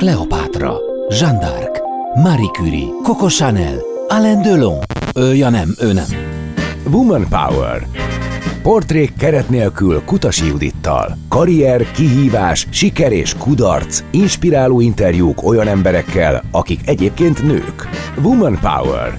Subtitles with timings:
[0.00, 0.76] Kleopátra,
[1.08, 1.78] Jeanne d'Arc,
[2.22, 4.78] Marie Curie, Coco Chanel, Alain Delon.
[5.14, 6.04] Ő, ja nem, ő nem.
[6.90, 7.86] Woman Power.
[8.62, 11.16] Portrék keret nélkül Kutasi Judittal.
[11.28, 14.02] Karrier, kihívás, siker és kudarc.
[14.10, 17.88] Inspiráló interjúk olyan emberekkel, akik egyébként nők.
[18.22, 19.18] Woman Power.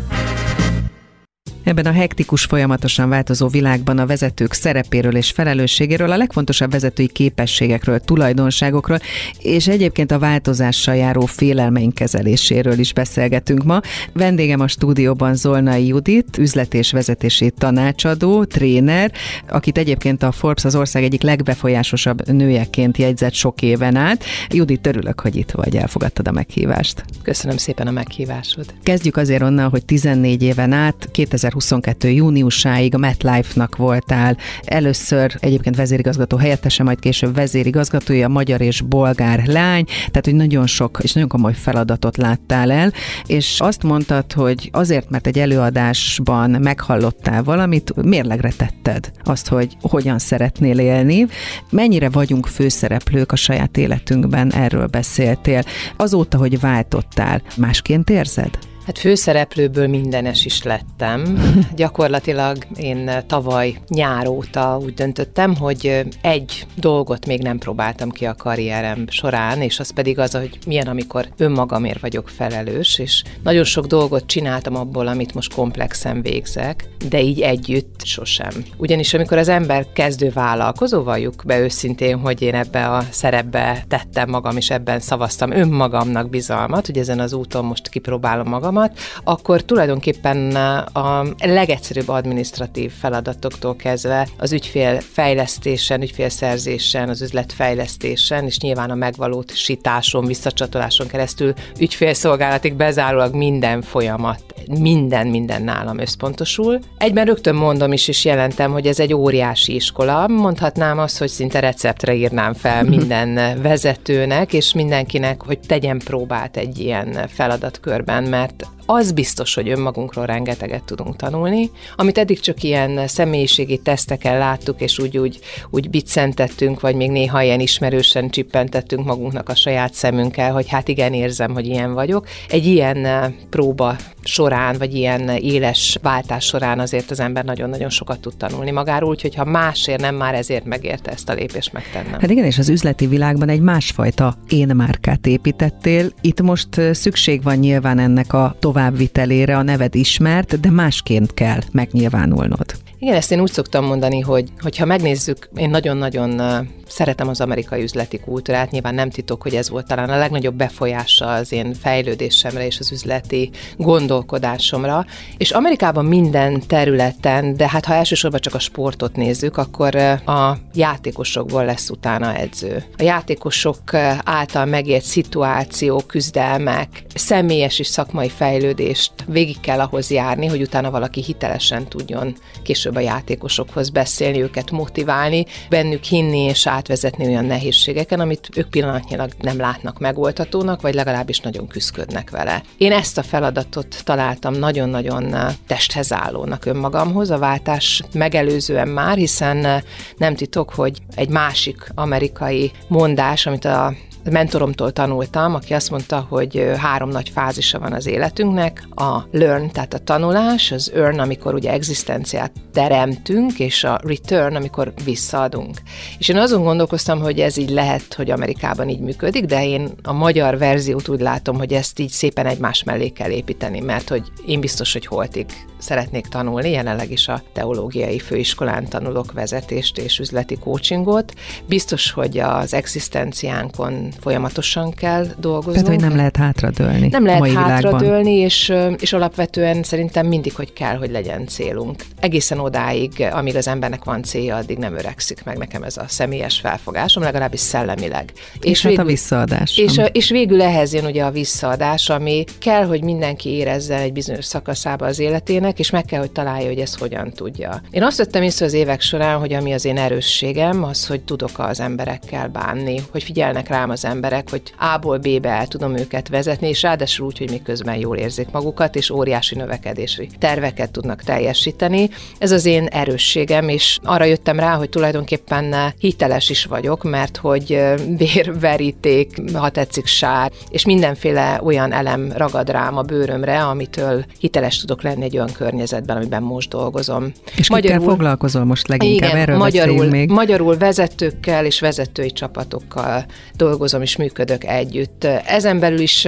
[1.63, 7.99] Ebben a hektikus, folyamatosan változó világban a vezetők szerepéről és felelősségéről, a legfontosabb vezetői képességekről,
[7.99, 8.99] tulajdonságokról,
[9.39, 13.79] és egyébként a változással járó félelmeink kezeléséről is beszélgetünk ma.
[14.13, 19.11] Vendégem a stúdióban Zolnai Judit, üzlet és vezetési tanácsadó, tréner,
[19.49, 24.23] akit egyébként a Forbes az ország egyik legbefolyásosabb nőjeként jegyzett sok éven át.
[24.49, 27.03] Judit, örülök, hogy itt vagy, elfogadtad a meghívást.
[27.23, 28.65] Köszönöm szépen a meghívásod.
[28.83, 32.09] Kezdjük azért onnan, hogy 14 éven át, 2000 2022.
[32.09, 34.37] júniusáig a MetLife-nak voltál.
[34.63, 40.99] Először egyébként vezérigazgató helyettese, majd később vezérigazgatója, magyar és bolgár lány, tehát hogy nagyon sok
[41.01, 42.93] és nagyon komoly feladatot láttál el,
[43.25, 50.19] és azt mondtad, hogy azért, mert egy előadásban meghallottál valamit, mérlegre tetted azt, hogy hogyan
[50.19, 51.25] szeretnél élni,
[51.69, 55.63] mennyire vagyunk főszereplők a saját életünkben, erről beszéltél.
[55.97, 58.70] Azóta, hogy váltottál, másként érzed?
[58.85, 61.23] Hát főszereplőből mindenes is lettem.
[61.75, 68.35] Gyakorlatilag én tavaly nyár óta úgy döntöttem, hogy egy dolgot még nem próbáltam ki a
[68.35, 73.85] karrierem során, és az pedig az, hogy milyen, amikor önmagamért vagyok felelős, és nagyon sok
[73.85, 78.65] dolgot csináltam abból, amit most komplexen végzek, de így együtt sosem.
[78.77, 84.29] Ugyanis amikor az ember kezdő vállalkozó, valljuk be őszintén, hogy én ebbe a szerepbe tettem
[84.29, 90.55] magam, és ebben szavaztam önmagamnak bizalmat, hogy ezen az úton most kipróbálom magamat, akkor tulajdonképpen
[90.93, 101.07] a legegyszerűbb administratív feladatoktól kezdve az ügyfélfejlesztésen, ügyfélszerzésen, az üzletfejlesztésen, és nyilván a megvalósításon, visszacsatoláson
[101.07, 106.79] keresztül ügyfélszolgálatig bezárólag minden folyamat, minden, minden nálam összpontosul.
[106.97, 110.27] Egyben rögtön mondom is, és jelentem, hogy ez egy óriási iskola.
[110.27, 116.79] Mondhatnám azt, hogy szinte receptre írnám fel minden vezetőnek, és mindenkinek, hogy tegyen próbát egy
[116.79, 123.77] ilyen feladatkörben, mert az biztos, hogy önmagunkról rengeteget tudunk tanulni, amit eddig csak ilyen személyiségi
[123.77, 129.55] teszteken láttuk, és úgy, úgy, úgy biccentettünk, vagy még néha ilyen ismerősen csippentettünk magunknak a
[129.55, 132.27] saját szemünkkel, hogy hát igen, érzem, hogy ilyen vagyok.
[132.49, 138.19] Egy ilyen eh, próba során, vagy ilyen éles váltás során azért az ember nagyon-nagyon sokat
[138.19, 142.19] tud tanulni magáról, úgyhogy ha másért nem már ezért megérte ezt a lépést megtennem.
[142.19, 146.11] Hát igen, és az üzleti világban egy másfajta én márkát építettél.
[146.21, 151.33] Itt most eh, szükség van nyilván ennek a tovább továbbvitelére a neved ismert, de másként
[151.33, 152.65] kell megnyilvánulnod.
[152.99, 156.41] Igen, ezt én úgy szoktam mondani, hogy hogyha megnézzük, én nagyon-nagyon
[156.91, 161.33] szeretem az amerikai üzleti kultúrát, nyilván nem titok, hogy ez volt talán a legnagyobb befolyása
[161.33, 165.05] az én fejlődésemre és az üzleti gondolkodásomra.
[165.37, 171.65] És Amerikában minden területen, de hát ha elsősorban csak a sportot nézzük, akkor a játékosokból
[171.65, 172.83] lesz utána edző.
[172.97, 173.93] A játékosok
[174.23, 181.23] által megért szituáció, küzdelmek, személyes és szakmai fejlődést végig kell ahhoz járni, hogy utána valaki
[181.23, 188.19] hitelesen tudjon később a játékosokhoz beszélni, őket motiválni, bennük hinni és át átvezetni olyan nehézségeken,
[188.19, 192.63] amit ők pillanatnyilag nem látnak megoldhatónak, vagy legalábbis nagyon küzdködnek vele.
[192.77, 195.35] Én ezt a feladatot találtam nagyon-nagyon
[195.67, 199.83] testhez állónak önmagamhoz, a váltás megelőzően már, hiszen
[200.17, 203.93] nem titok, hogy egy másik amerikai mondás, amit a
[204.29, 209.93] mentoromtól tanultam, aki azt mondta, hogy három nagy fázisa van az életünknek, a learn, tehát
[209.93, 215.77] a tanulás, az earn, amikor ugye egzisztenciát teremtünk, és a return, amikor visszaadunk.
[216.17, 220.13] És én azon gondolkoztam, hogy ez így lehet, hogy Amerikában így működik, de én a
[220.13, 224.59] magyar verziót úgy látom, hogy ezt így szépen egymás mellé kell építeni, mert hogy én
[224.59, 225.45] biztos, hogy holtig
[225.77, 231.33] szeretnék tanulni, jelenleg is a teológiai főiskolán tanulok vezetést és üzleti coachingot.
[231.65, 235.81] Biztos, hogy az egzisztenciánkon folyamatosan kell dolgozni.
[235.81, 237.07] Tehát, hogy nem lehet hátradőlni.
[237.07, 242.03] Nem lehet hátradőlni, és, és alapvetően szerintem mindig, hogy kell, hogy legyen célunk.
[242.19, 246.59] Egészen odáig, amíg az embernek van célja, addig nem öregszik meg nekem ez a személyes
[246.59, 248.31] felfogásom, legalábbis szellemileg.
[248.59, 249.77] És, és végül, hát a visszaadás.
[249.77, 254.45] És, és végül ehhez jön ugye a visszaadás, ami kell, hogy mindenki érezze egy bizonyos
[254.45, 257.81] szakaszába az életének, és meg kell, hogy találja, hogy ezt hogyan tudja.
[257.91, 261.59] Én azt vettem észre az évek során, hogy ami az én erősségem, az, hogy tudok
[261.59, 266.27] az emberekkel bánni, hogy figyelnek rám az az emberek, hogy A-ból B-be el tudom őket
[266.27, 271.21] vezetni, és ráadásul úgy, hogy még közben jól érzik magukat, és óriási növekedési terveket tudnak
[271.21, 272.09] teljesíteni.
[272.37, 277.81] Ez az én erősségem, és arra jöttem rá, hogy tulajdonképpen hiteles is vagyok, mert hogy
[278.17, 285.01] vérveríték, ha tetszik sár, és mindenféle olyan elem ragad rám a bőrömre, amitől hiteles tudok
[285.01, 287.31] lenni egy olyan környezetben, amiben most dolgozom.
[287.55, 289.29] És magyarul, foglalkozol most leginkább?
[289.29, 290.29] Igen, Erről magyarul, még.
[290.29, 293.25] magyarul vezetőkkel és vezetői csapatokkal
[293.55, 295.23] dolgozom és működök együtt.
[295.45, 296.27] Ezen belül is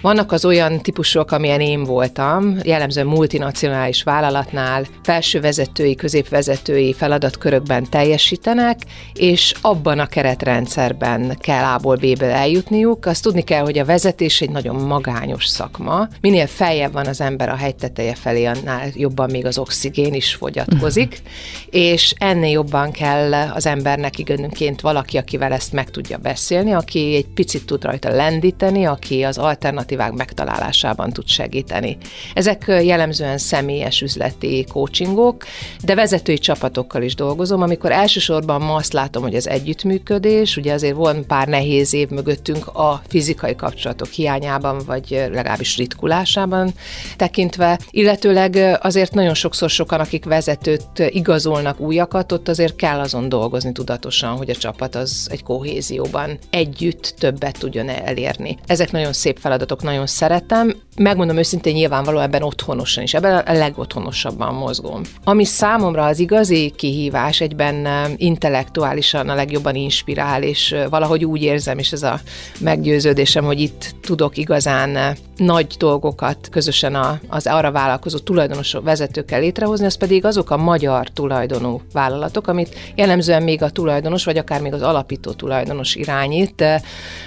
[0.00, 8.78] vannak az olyan típusok, amilyen én voltam, jellemzően multinacionális vállalatnál felső vezetői, középvezetői feladatkörökben teljesítenek,
[9.12, 13.06] és abban a keretrendszerben kell A-ból B-ből eljutniuk.
[13.06, 16.08] Azt tudni kell, hogy a vezetés egy nagyon magányos szakma.
[16.20, 20.34] Minél feljebb van az ember a hegy teteje felé, annál jobban még az oxigén is
[20.34, 21.22] fogyatkozik,
[21.70, 27.26] és ennél jobban kell az embernek igazánként valaki, akivel ezt meg tudja beszélni, aki egy
[27.26, 31.96] picit tud rajta lendíteni, aki az alternatív alternatívák megtalálásában tud segíteni.
[32.34, 35.44] Ezek jellemzően személyes üzleti coachingok,
[35.84, 40.96] de vezetői csapatokkal is dolgozom, amikor elsősorban ma azt látom, hogy az együttműködés, ugye azért
[40.96, 46.72] van pár nehéz év mögöttünk a fizikai kapcsolatok hiányában, vagy legalábbis ritkulásában
[47.16, 53.72] tekintve, illetőleg azért nagyon sokszor sokan, akik vezetőt igazolnak újakat, ott azért kell azon dolgozni
[53.72, 58.56] tudatosan, hogy a csapat az egy kohézióban együtt többet tudjon elérni.
[58.66, 63.52] Ezek nagyon szép feladatok, játékok nagyon szeretem, megmondom őszintén, nyilvánvalóan ebben otthonosan is, ebben a
[63.52, 65.02] legotthonosabban mozgom.
[65.24, 67.86] Ami számomra az igazi kihívás, egyben
[68.16, 72.20] intellektuálisan a legjobban inspirál, és valahogy úgy érzem, és ez a
[72.60, 76.96] meggyőződésem, hogy itt tudok igazán nagy dolgokat közösen
[77.28, 83.42] az arra vállalkozó tulajdonos vezetőkkel létrehozni, az pedig azok a magyar tulajdonú vállalatok, amit jellemzően
[83.42, 86.64] még a tulajdonos, vagy akár még az alapító tulajdonos irányít,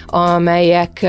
[0.05, 1.05] amelyek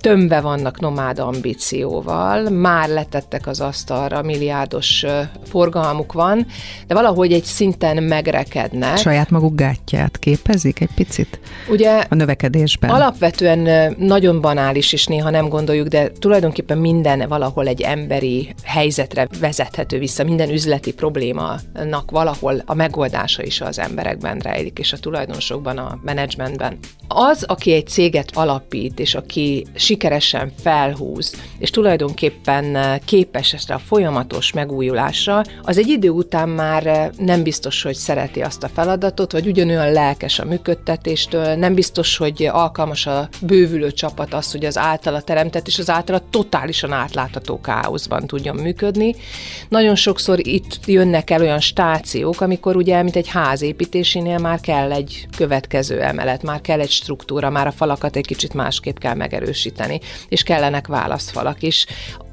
[0.00, 5.04] tömve vannak nomád ambícióval, már letettek az asztalra, milliárdos
[5.44, 6.46] forgalmuk van,
[6.86, 8.96] de valahogy egy szinten megrekednek.
[8.96, 12.90] Saját maguk gátját képezik egy picit Ugye a növekedésben?
[12.90, 19.98] Alapvetően nagyon banális, és néha nem gondoljuk, de tulajdonképpen minden valahol egy emberi helyzetre vezethető
[19.98, 25.98] vissza, minden üzleti problémának valahol a megoldása is az emberekben rejlik, és a tulajdonosokban, a
[26.02, 26.78] menedzsmentben.
[27.08, 33.78] Az, aki egy céget alapít, és aki sikeresen felhúz, és tulajdonképpen eh, képes ezt a
[33.78, 39.32] folyamatos megújulásra, az egy idő után már eh, nem biztos, hogy szereti azt a feladatot,
[39.32, 44.78] vagy ugyanolyan lelkes a működtetéstől, nem biztos, hogy alkalmas a bővülő csapat az, hogy az
[44.78, 49.14] általa teremtett, és az általa totálisan átlátható káoszban tudjon működni.
[49.68, 55.26] Nagyon sokszor itt jönnek el olyan stációk, amikor ugye, mint egy házépítésénél már kell egy
[55.36, 59.76] következő emelet, már kell egy struktúra, már a falakat egy kicsit másképp kell megerősíteni,
[60.28, 61.86] és kellenek válaszfalak is.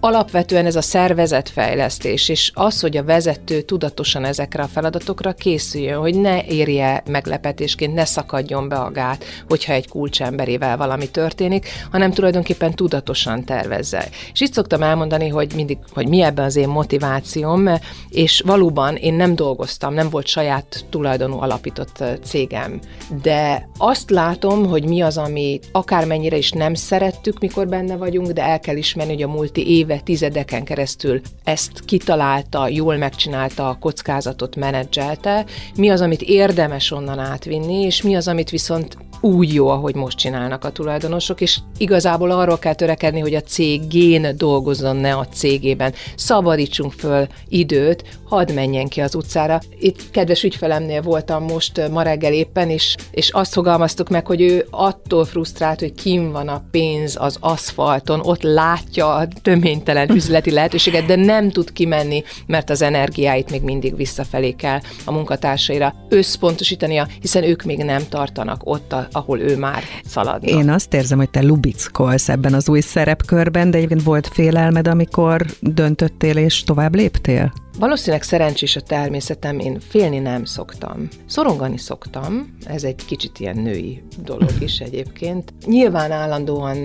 [0.06, 6.20] Alapvetően ez a szervezetfejlesztés, és az, hogy a vezető tudatosan ezekre a feladatokra készüljön, hogy
[6.20, 12.74] ne érje meglepetésként, ne szakadjon be a gát, hogyha egy kulcsemberével valami történik, hanem tulajdonképpen
[12.74, 14.08] tudatosan tervezze.
[14.34, 17.70] És itt szoktam elmondani, hogy mindig, hogy mi ebben az én motivációm,
[18.10, 22.80] és valóban én nem dolgoztam, nem volt saját tulajdonú alapított cégem,
[23.22, 28.44] de azt látom, hogy mi az, ami akármennyire is nem szerettük, mikor benne vagyunk, de
[28.44, 34.56] el kell ismerni, hogy a multi éve tizedeken keresztül ezt kitalálta, jól megcsinálta, a kockázatot
[34.56, 35.46] menedzselte,
[35.76, 40.18] mi az, amit érdemes onnan átvinni, és mi az, amit viszont úgy jó, ahogy most
[40.18, 45.94] csinálnak a tulajdonosok, és igazából arról kell törekedni, hogy a cégén dolgozzon, ne a cégében.
[46.16, 49.60] Szabadítsunk föl időt, hadd menjen ki az utcára.
[49.80, 54.68] Itt kedves ügyfelemnél voltam most ma reggel éppen, és, és azt fogalmaztuk meg, hogy ő
[54.70, 61.06] attól frusztrált, hogy kim van a pénz az aszfalton, ott látja a töménytelen üzleti lehetőséget,
[61.06, 67.44] de nem tud kimenni, mert az energiáit még mindig visszafelé kell a munkatársaira összpontosítania, hiszen
[67.44, 70.48] ők még nem tartanak ott, a, ahol ő már szaladna.
[70.48, 75.46] Én azt érzem, hogy te lubickolsz ebben az új szerepkörben, de egyébként volt félelmed, amikor
[75.60, 77.54] döntöttél és tovább léptél?
[77.80, 81.08] Valószínűleg szerencsés a természetem, én félni nem szoktam.
[81.26, 85.54] Szorongani szoktam, ez egy kicsit ilyen női dolog is egyébként.
[85.66, 86.78] Nyilván állandóan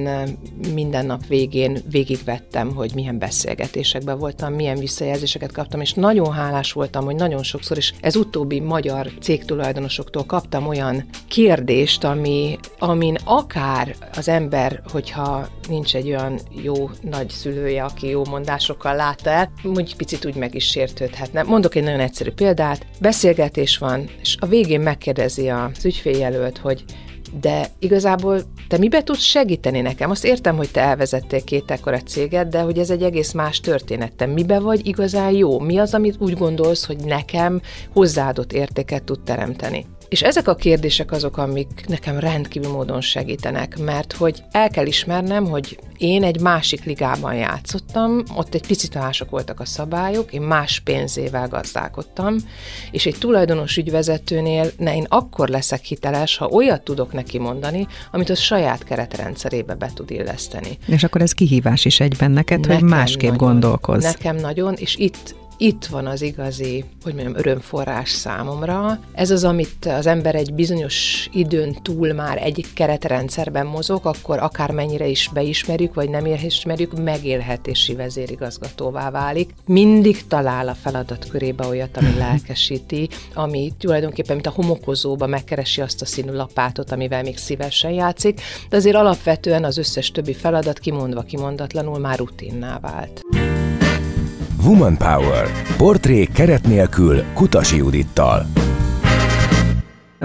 [0.74, 7.04] minden nap végén végigvettem, hogy milyen beszélgetésekben voltam, milyen visszajelzéseket kaptam, és nagyon hálás voltam,
[7.04, 14.28] hogy nagyon sokszor, és ez utóbbi magyar cégtulajdonosoktól kaptam olyan kérdést, ami, amin akár az
[14.28, 20.24] ember, hogyha nincs egy olyan jó nagy szülője, aki jó mondásokkal látta el, úgy picit
[20.24, 21.42] úgy meg is sértődhetne.
[21.42, 22.86] Mondok egy nagyon egyszerű példát.
[23.00, 26.84] Beszélgetés van, és a végén megkérdezi az ügyféljelölt, hogy
[27.40, 30.10] de igazából te mibe tudsz segíteni nekem?
[30.10, 34.12] Azt értem, hogy te elvezettél két ekkora céget, de hogy ez egy egész más történet.
[34.12, 35.58] Te mibe vagy igazán jó?
[35.58, 37.60] Mi az, amit úgy gondolsz, hogy nekem
[37.92, 39.86] hozzáadott értéket tud teremteni?
[40.10, 45.46] És ezek a kérdések azok, amik nekem rendkívül módon segítenek, mert hogy el kell ismernem,
[45.46, 50.80] hogy én egy másik ligában játszottam, ott egy picit mások voltak a szabályok, én más
[50.80, 52.36] pénzével gazdálkodtam,
[52.90, 58.30] és egy tulajdonos ügyvezetőnél ne, én akkor leszek hiteles, ha olyat tudok neki mondani, amit
[58.30, 60.78] a saját keretrendszerébe be tud illeszteni.
[60.86, 64.04] És akkor ez kihívás is egyben neked, nekem hogy másképp nagyon, gondolkozz.
[64.04, 69.00] Nekem nagyon, és itt itt van az igazi, hogy mondjam, örömforrás számomra.
[69.12, 75.06] Ez az, amit az ember egy bizonyos időn túl már egy keretrendszerben mozog, akkor akármennyire
[75.06, 79.50] is beismerjük, vagy nem ismerjük, megélhetési vezérigazgatóvá válik.
[79.66, 86.02] Mindig talál a feladat körébe olyat, ami lelkesíti, ami tulajdonképpen, mint a homokozóba megkeresi azt
[86.02, 91.22] a színű lapátot, amivel még szívesen játszik, de azért alapvetően az összes többi feladat kimondva
[91.22, 93.22] kimondatlanul már rutinná vált.
[94.64, 95.46] Woman Power.
[95.76, 98.46] Portrék keret nélkül Kutasi Judittal.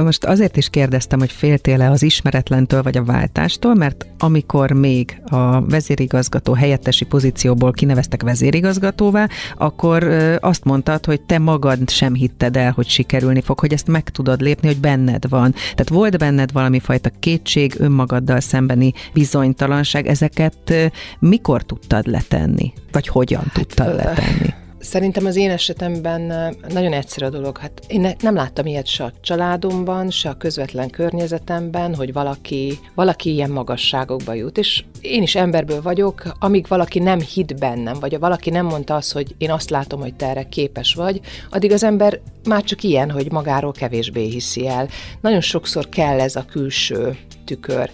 [0.04, 5.62] Most azért is kérdeztem, hogy féltél-e az ismeretlentől vagy a váltástól, mert amikor még a
[5.66, 10.04] vezérigazgató helyettesi pozícióból kineveztek vezérigazgatóvá, akkor
[10.40, 14.42] azt mondtad, hogy te magad sem hitted el, hogy sikerülni fog, hogy ezt meg tudod
[14.42, 15.52] lépni, hogy benned van.
[15.52, 20.74] Tehát volt benned valami fajta kétség, önmagaddal szembeni bizonytalanság, ezeket
[21.20, 22.74] mikor tudtad letenni?
[22.92, 24.54] Vagy hogyan hát, tudtad letenni?
[24.86, 26.22] Szerintem az én esetemben
[26.70, 27.58] nagyon egyszerű a dolog.
[27.58, 33.34] Hát én nem láttam ilyet se a családomban, se a közvetlen környezetemben, hogy valaki, valaki
[33.34, 34.58] ilyen magasságokba jut.
[34.58, 39.12] És én is emberből vagyok, amíg valaki nem hit bennem, vagy valaki nem mondta azt,
[39.12, 43.12] hogy én azt látom, hogy te erre képes vagy, addig az ember már csak ilyen,
[43.12, 44.88] hogy magáról kevésbé hiszi el.
[45.22, 47.90] Nagyon sokszor kell ez a külső tükör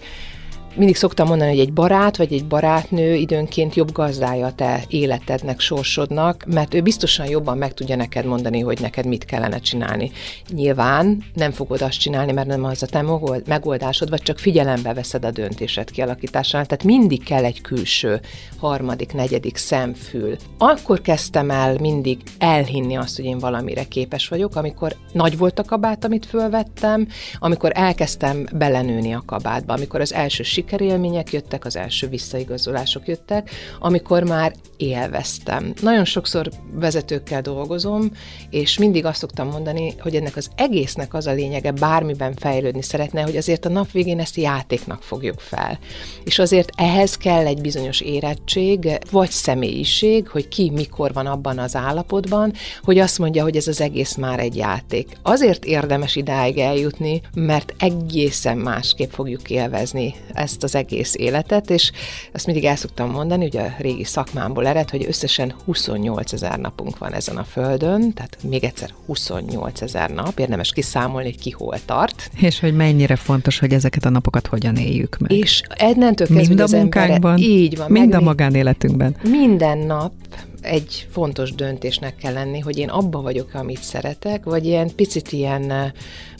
[0.74, 6.44] mindig szoktam mondani, hogy egy barát vagy egy barátnő időnként jobb gazdája te életednek, sorsodnak,
[6.46, 10.10] mert ő biztosan jobban meg tudja neked mondani, hogy neked mit kellene csinálni.
[10.48, 13.04] Nyilván nem fogod azt csinálni, mert nem az a te
[13.46, 16.66] megoldásod, vagy csak figyelembe veszed a döntésed kialakításánál.
[16.66, 18.20] Tehát mindig kell egy külső,
[18.58, 20.36] harmadik, negyedik szemfül.
[20.58, 25.64] Akkor kezdtem el mindig elhinni azt, hogy én valamire képes vagyok, amikor nagy volt a
[25.64, 32.08] kabát, amit fölvettem, amikor elkezdtem belenőni a kabátba, amikor az első sikerélmények jöttek, az első
[32.08, 33.50] visszaigazolások jöttek,
[33.80, 35.72] amikor már élveztem.
[35.80, 38.10] Nagyon sokszor vezetőkkel dolgozom,
[38.50, 43.22] és mindig azt szoktam mondani, hogy ennek az egésznek az a lényege, bármiben fejlődni szeretne,
[43.22, 45.78] hogy azért a nap végén ezt játéknak fogjuk fel.
[46.24, 51.76] És azért ehhez kell egy bizonyos érettség, vagy személyiség, hogy ki mikor van abban az
[51.76, 52.52] állapotban,
[52.82, 55.08] hogy azt mondja, hogy ez az egész már egy játék.
[55.22, 61.90] Azért érdemes idáig eljutni, mert egészen másképp fogjuk élvezni ezt az egész életet, és
[62.32, 66.98] ezt mindig el szoktam mondani, hogy a régi szakmámból ered, hogy összesen 28 ezer napunk
[66.98, 71.76] van ezen a földön, tehát még egyszer 28 ezer nap, érdemes kiszámolni, hogy ki hol
[71.84, 72.30] tart.
[72.40, 75.32] És hogy mennyire fontos, hogy ezeket a napokat hogyan éljük meg.
[75.32, 79.16] És ennentől kezdve mind a munkánkban, embere, így van, mind a magánéletünkben.
[79.22, 80.12] Minden nap
[80.62, 85.92] egy fontos döntésnek kell lenni, hogy én abba vagyok, amit szeretek, vagy ilyen picit ilyen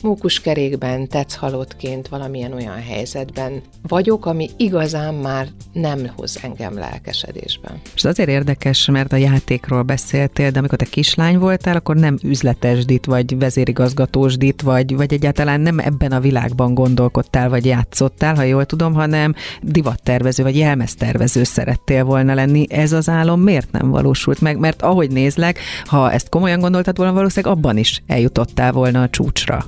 [0.03, 7.81] mókuskerékben, tetszhalottként valamilyen olyan helyzetben vagyok, ami igazán már nem hoz engem lelkesedésben.
[7.95, 13.07] És azért érdekes, mert a játékról beszéltél, de amikor te kislány voltál, akkor nem üzletesdit,
[13.07, 18.95] vagy vezérigazgatósdit, vagy, vagy egyáltalán nem ebben a világban gondolkodtál, vagy játszottál, ha jól tudom,
[18.95, 22.67] hanem divattervező, vagy jelmeztervező szerettél volna lenni.
[22.69, 24.59] Ez az álom miért nem valósult meg?
[24.59, 29.65] Mert ahogy nézlek, ha ezt komolyan gondoltad volna, valószínűleg abban is eljutottál volna a csúcsra.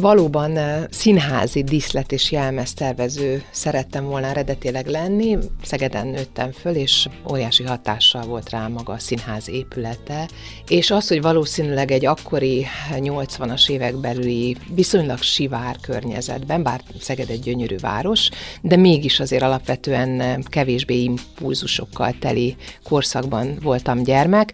[0.00, 0.58] Valóban
[0.90, 5.38] színházi díszlet és jelmeztervező szerettem volna eredetileg lenni.
[5.62, 10.28] Szegeden nőttem föl, és óriási hatással volt rá maga a színház épülete,
[10.68, 17.40] és az, hogy valószínűleg egy akkori 80-as évek belüli viszonylag sivár környezetben, bár Szeged egy
[17.40, 18.28] gyönyörű város,
[18.60, 24.52] de mégis azért alapvetően kevésbé impulzusokkal teli korszakban voltam gyermek,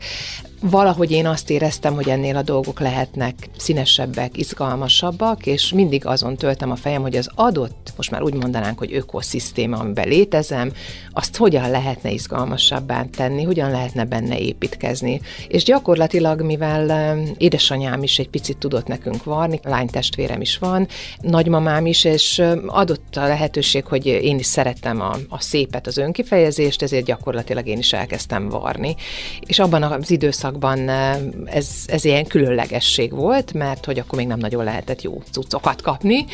[0.60, 6.70] valahogy én azt éreztem, hogy ennél a dolgok lehetnek színesebbek, izgalmasabbak, és mindig azon töltem
[6.70, 10.72] a fejem, hogy az adott, most már úgy mondanánk, hogy ökoszisztéma, amiben létezem,
[11.12, 15.20] azt hogyan lehetne izgalmasabbá tenni, hogyan lehetne benne építkezni.
[15.48, 20.88] És gyakorlatilag, mivel édesanyám is egy picit tudott nekünk varni, lánytestvérem is van,
[21.20, 26.82] nagymamám is, és adott a lehetőség, hogy én is szerettem a, a szépet, az önkifejezést,
[26.82, 28.94] ezért gyakorlatilag én is elkezdtem varni.
[29.46, 30.88] És abban az időszakban időszakban
[31.46, 36.24] ez, ez ilyen különlegesség volt, mert hogy akkor még nem nagyon lehetett jó cuccokat kapni,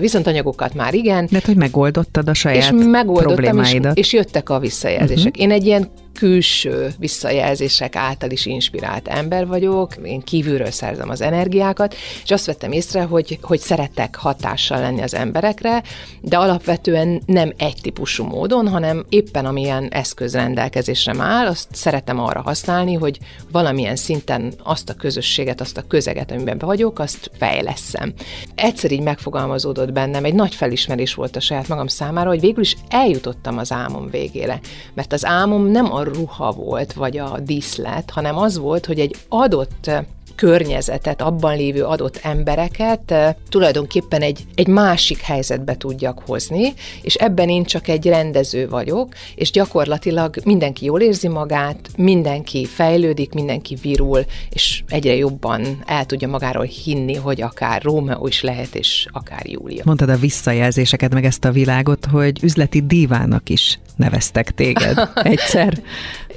[0.00, 1.28] viszont anyagokat már igen.
[1.30, 3.98] De hogy megoldottad a saját és megoldottam, problémáidat.
[3.98, 5.26] És, és jöttek a visszajelzések.
[5.26, 5.42] Uh-huh.
[5.42, 11.94] Én egy ilyen külső visszajelzések által is inspirált ember vagyok, én kívülről szerzem az energiákat,
[12.24, 15.82] és azt vettem észre, hogy, hogy szeretek hatással lenni az emberekre,
[16.20, 22.40] de alapvetően nem egy típusú módon, hanem éppen amilyen eszköz rendelkezésre áll, azt szeretem arra
[22.40, 23.18] használni, hogy
[23.50, 28.12] valamilyen szinten azt a közösséget, azt a közeget, amiben vagyok, azt fejleszem.
[28.54, 32.76] Egyszer így megfogalmazódott bennem, egy nagy felismerés volt a saját magam számára, hogy végül is
[32.88, 34.60] eljutottam az álmom végére.
[34.94, 39.16] Mert az álmom nem a ruha volt, vagy a díszlet, hanem az volt, hogy egy
[39.28, 39.90] adott
[40.34, 43.14] környezetet, abban lévő adott embereket
[43.48, 46.72] tulajdonképpen egy, egy másik helyzetbe tudjak hozni,
[47.02, 53.32] és ebben én csak egy rendező vagyok, és gyakorlatilag mindenki jól érzi magát, mindenki fejlődik,
[53.32, 59.06] mindenki virul, és egyre jobban el tudja magáról hinni, hogy akár Rómeó is lehet, és
[59.12, 59.82] akár Júlia.
[59.84, 65.78] Mondtad a visszajelzéseket, meg ezt a világot, hogy üzleti divának is neveztek téged egyszer.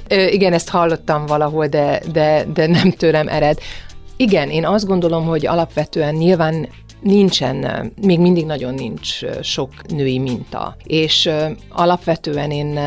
[0.08, 3.58] Ö, igen, ezt hallottam valahol, de, de, de nem tőlem ered.
[4.16, 6.68] Igen, én azt gondolom, hogy alapvetően nyilván
[7.06, 10.76] nincsen, még mindig nagyon nincs sok női minta.
[10.84, 11.30] És
[11.68, 12.78] alapvetően én,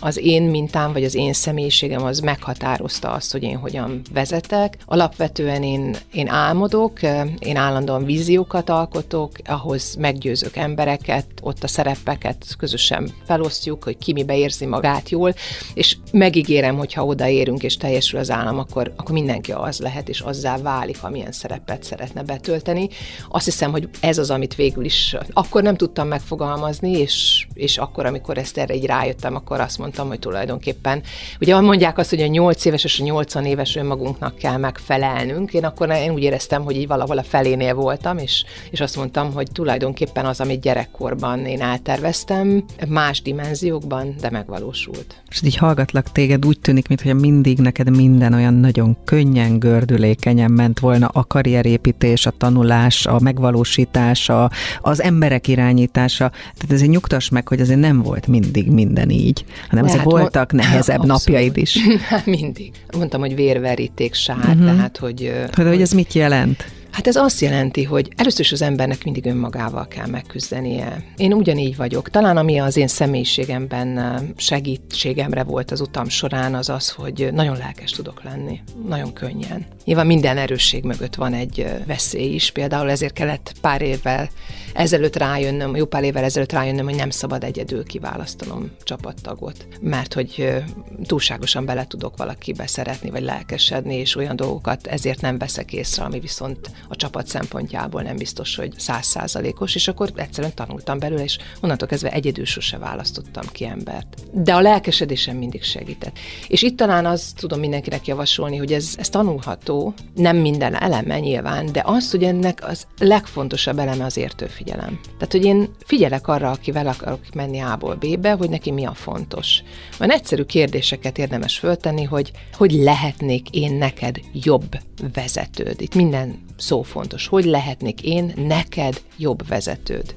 [0.00, 4.78] az én mintám, vagy az én személyiségem az meghatározta azt, hogy én hogyan vezetek.
[4.86, 7.02] Alapvetően én, én álmodok,
[7.38, 14.36] én állandóan víziókat alkotok, ahhoz meggyőzök embereket, ott a szerepeket közösen felosztjuk, hogy ki mibe
[14.36, 15.34] érzi magát jól,
[15.74, 20.20] és megígérem, hogy ha odaérünk és teljesül az állam, akkor, akkor mindenki az lehet, és
[20.20, 22.88] azzá válik, amilyen szerepet szeretne betölteni.
[23.28, 28.06] Azt hiszem, hogy ez az, amit végül is akkor nem tudtam megfogalmazni, és, és akkor,
[28.06, 31.02] amikor ezt erre így rájöttem, akkor azt mondtam, hogy tulajdonképpen,
[31.40, 35.64] ugye mondják azt, hogy a 8 éves és a 80 éves önmagunknak kell megfelelnünk, én
[35.64, 39.48] akkor én úgy éreztem, hogy így valahol a felénél voltam, és, és azt mondtam, hogy
[39.52, 45.22] tulajdonképpen az, amit gyerekkorban én elterveztem, más dimenziókban, de megvalósult.
[45.28, 50.80] És így hallgatlak téged, úgy tűnik, mintha mindig neked minden olyan nagyon könnyen, gördülékenyen ment
[50.80, 56.28] volna a karrierépítés, a tanulás, a megvalósítás, megvalósítása, az emberek irányítása.
[56.28, 60.52] Tehát ezért nyugtass meg, hogy azért nem volt mindig minden így, hanem azért hát voltak
[60.52, 61.26] mo- nehezebb abszolút.
[61.26, 61.78] napjaid is.
[62.40, 62.72] mindig.
[62.96, 64.64] Mondtam, hogy vérveríték sár, uh-huh.
[64.64, 65.32] tehát hogy...
[65.52, 66.64] Hogy, hogy ez mit jelent?
[66.92, 71.04] Hát ez azt jelenti, hogy először is az embernek mindig önmagával kell megküzdenie.
[71.16, 72.10] Én ugyanígy vagyok.
[72.10, 77.90] Talán ami az én személyiségemben segítségemre volt az utam során, az az, hogy nagyon lelkes
[77.90, 78.60] tudok lenni.
[78.88, 79.66] Nagyon könnyen.
[79.84, 84.28] Nyilván minden erősség mögött van egy veszély is, például ezért kellett pár évvel
[84.74, 90.62] ezelőtt rájönnöm, jó pár évvel ezelőtt rájönnöm, hogy nem szabad egyedül kiválasztanom csapattagot, mert hogy
[91.06, 96.20] túlságosan bele tudok valakibe szeretni, vagy lelkesedni, és olyan dolgokat ezért nem veszek észre, ami
[96.20, 101.88] viszont a csapat szempontjából nem biztos, hogy százszázalékos, és akkor egyszerűen tanultam belőle, és onnantól
[101.88, 104.06] kezdve egyedül sose választottam ki embert.
[104.32, 106.18] De a lelkesedésem mindig segített.
[106.48, 111.72] És itt talán azt tudom mindenkinek javasolni, hogy ez, ez tanulható, nem minden eleme nyilván,
[111.72, 114.16] de az, hogy ennek az legfontosabb eleme az
[114.62, 115.00] értőfigyelem.
[115.18, 119.62] Tehát, hogy én figyelek arra, akivel akarok menni A-ból B-be, hogy neki mi a fontos.
[119.98, 124.78] Van egyszerű kérdéseket érdemes föltenni, hogy hogy lehetnék én neked jobb
[125.12, 125.80] vezetőd.
[125.80, 127.26] Itt minden szó fontos.
[127.26, 130.14] Hogy lehetnék én neked jobb vezetőd?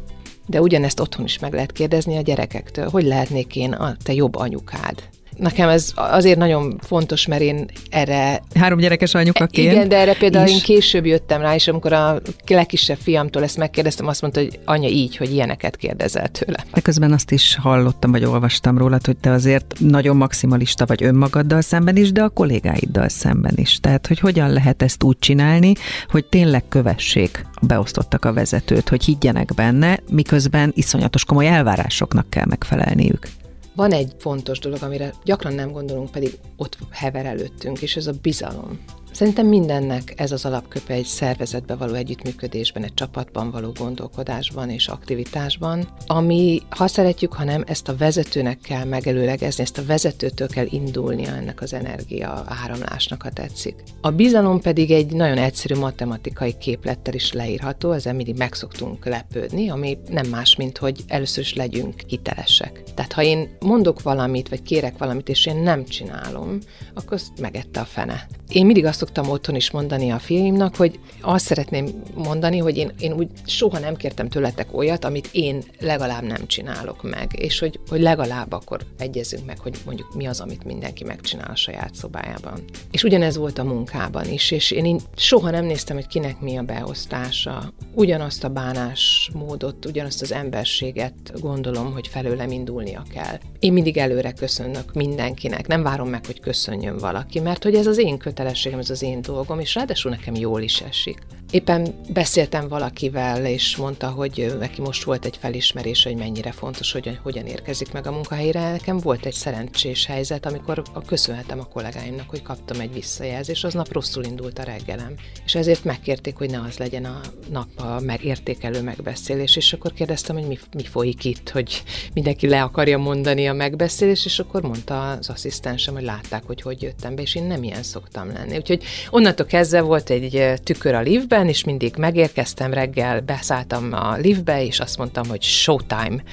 [0.47, 2.89] De ugyanezt otthon is meg lehet kérdezni a gyerekektől.
[2.89, 5.03] Hogy lehetnék én a te jobb anyukád?
[5.37, 8.41] Nekem ez azért nagyon fontos, mert én erre...
[8.55, 10.53] Három gyerekes anyukaként Igen, de erre például is.
[10.53, 14.87] én később jöttem rá, és amikor a legkisebb fiamtól ezt megkérdeztem, azt mondta, hogy anya
[14.87, 16.65] így, hogy ilyeneket kérdezel tőle.
[16.73, 21.61] De közben azt is hallottam, vagy olvastam rólad, hogy te azért nagyon maximalista vagy önmagaddal
[21.61, 23.79] szemben is, de a kollégáiddal szemben is.
[23.79, 25.73] Tehát, hogy hogyan lehet ezt úgy csinálni,
[26.07, 32.45] hogy tényleg kövessék a beosztottak a vezetőt, hogy higgyenek benne, miközben iszonyatos komoly elvárásoknak kell
[32.45, 33.27] megfelelniük.
[33.75, 38.13] Van egy fontos dolog, amire gyakran nem gondolunk, pedig ott hever előttünk, és ez a
[38.21, 38.79] bizalom.
[39.15, 45.87] Szerintem mindennek ez az alapköpe egy szervezetbe való együttműködésben, egy csapatban való gondolkodásban és aktivitásban,
[46.05, 51.35] ami, ha szeretjük, ha nem, ezt a vezetőnek kell megelőlegezni, ezt a vezetőtől kell indulnia
[51.35, 53.83] ennek az energia áramlásnak, ha tetszik.
[54.01, 59.97] A bizalom pedig egy nagyon egyszerű matematikai képlettel is leírható, ezzel mindig megszoktunk lepődni, ami
[60.09, 62.83] nem más, mint hogy először is legyünk hitelesek.
[62.95, 66.59] Tehát ha én mondok valamit, vagy kérek valamit, és én nem csinálom,
[66.93, 68.27] akkor azt megette a fene.
[68.49, 72.91] Én mindig azt szoktam otthon is mondani a fiaimnak, hogy azt szeretném mondani, hogy én,
[72.99, 77.79] én úgy soha nem kértem tőletek olyat, amit én legalább nem csinálok meg, és hogy,
[77.87, 82.63] hogy legalább akkor egyezünk meg, hogy mondjuk mi az, amit mindenki megcsinál a saját szobájában.
[82.91, 86.57] És ugyanez volt a munkában is, és én, én soha nem néztem, hogy kinek mi
[86.57, 87.73] a beosztása.
[87.93, 93.37] Ugyanazt a bánásmódot, ugyanazt az emberséget gondolom, hogy felőlem indulnia kell.
[93.59, 97.97] Én mindig előre köszönök mindenkinek, nem várom meg, hogy köszönjön valaki, mert hogy ez az
[97.97, 101.17] én kötelességem, ez az én dolgom, és ráadásul nekem jól is esik.
[101.51, 107.19] Éppen beszéltem valakivel, és mondta, hogy neki most volt egy felismerés, hogy mennyire fontos, hogy
[107.23, 108.71] hogyan érkezik meg a munkahelyre.
[108.71, 114.23] Nekem volt egy szerencsés helyzet, amikor köszönhetem a kollégáimnak, hogy kaptam egy visszajelzést, aznap rosszul
[114.23, 115.13] indult a reggelem.
[115.45, 120.35] És ezért megkérték, hogy ne az legyen a nap a megértékelő megbeszélés, és akkor kérdeztem,
[120.35, 125.09] hogy mi, mi folyik itt, hogy mindenki le akarja mondani a megbeszélés, és akkor mondta
[125.09, 128.57] az asszisztensem, hogy látták, hogy hogy jöttem be, és én nem ilyen szoktam lenni.
[128.57, 134.63] Úgyhogy onnantól kezdve volt egy tükör a liftben, és mindig megérkeztem reggel, beszálltam a liftbe,
[134.63, 136.23] és azt mondtam, hogy showtime.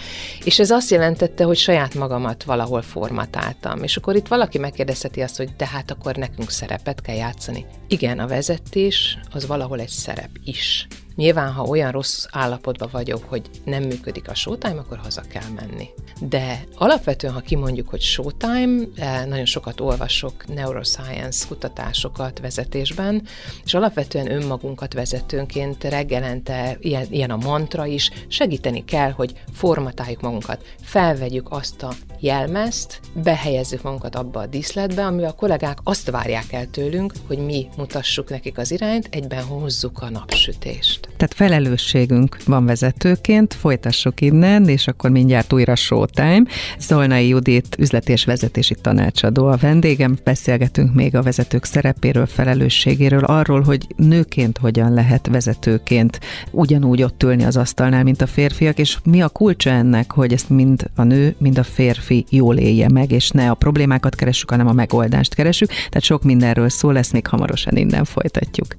[0.44, 3.82] És ez azt jelentette, hogy saját magamat valahol formatáltam.
[3.82, 7.66] És akkor itt valaki megkérdezheti azt, hogy de hát akkor nekünk szerepet kell játszani.
[7.88, 10.86] Igen, a vezetés az valahol egy szerep is.
[11.14, 15.88] Nyilván, ha olyan rossz állapotban vagyok, hogy nem működik a showtime, akkor haza kell menni.
[16.20, 23.22] De alapvetően, ha kimondjuk, hogy showtime, eh, nagyon sokat olvasok neuroscience kutatásokat vezetésben,
[23.64, 30.64] és alapvetően önmagunkat vezetőnként reggelente, ilyen, ilyen a mantra is, segíteni kell, hogy formatáljuk magunkat,
[30.80, 36.66] felvegyük azt a jelmezt, behelyezzük magunkat abba a díszletbe, amivel a kollégák azt várják el
[36.70, 41.01] tőlünk, hogy mi mutassuk nekik az irányt, egyben hozzuk a napsütést.
[41.16, 46.42] Tehát felelősségünk van vezetőként, folytassuk innen, és akkor mindjárt újra showtime.
[46.78, 50.16] Zolnai Judit, üzleti és vezetési tanácsadó a vendégem.
[50.24, 57.44] Beszélgetünk még a vezetők szerepéről, felelősségéről, arról, hogy nőként hogyan lehet vezetőként ugyanúgy ott ülni
[57.44, 61.34] az asztalnál, mint a férfiak, és mi a kulcsa ennek, hogy ezt mind a nő,
[61.38, 65.70] mind a férfi jól élje meg, és ne a problémákat keressük, hanem a megoldást keresünk.
[65.70, 68.76] Tehát sok mindenről szó lesz, még hamarosan innen folytatjuk.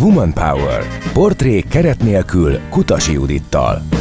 [0.00, 0.86] Woman Power.
[1.12, 3.97] Portrék keret nélkül Kutasi Judittal.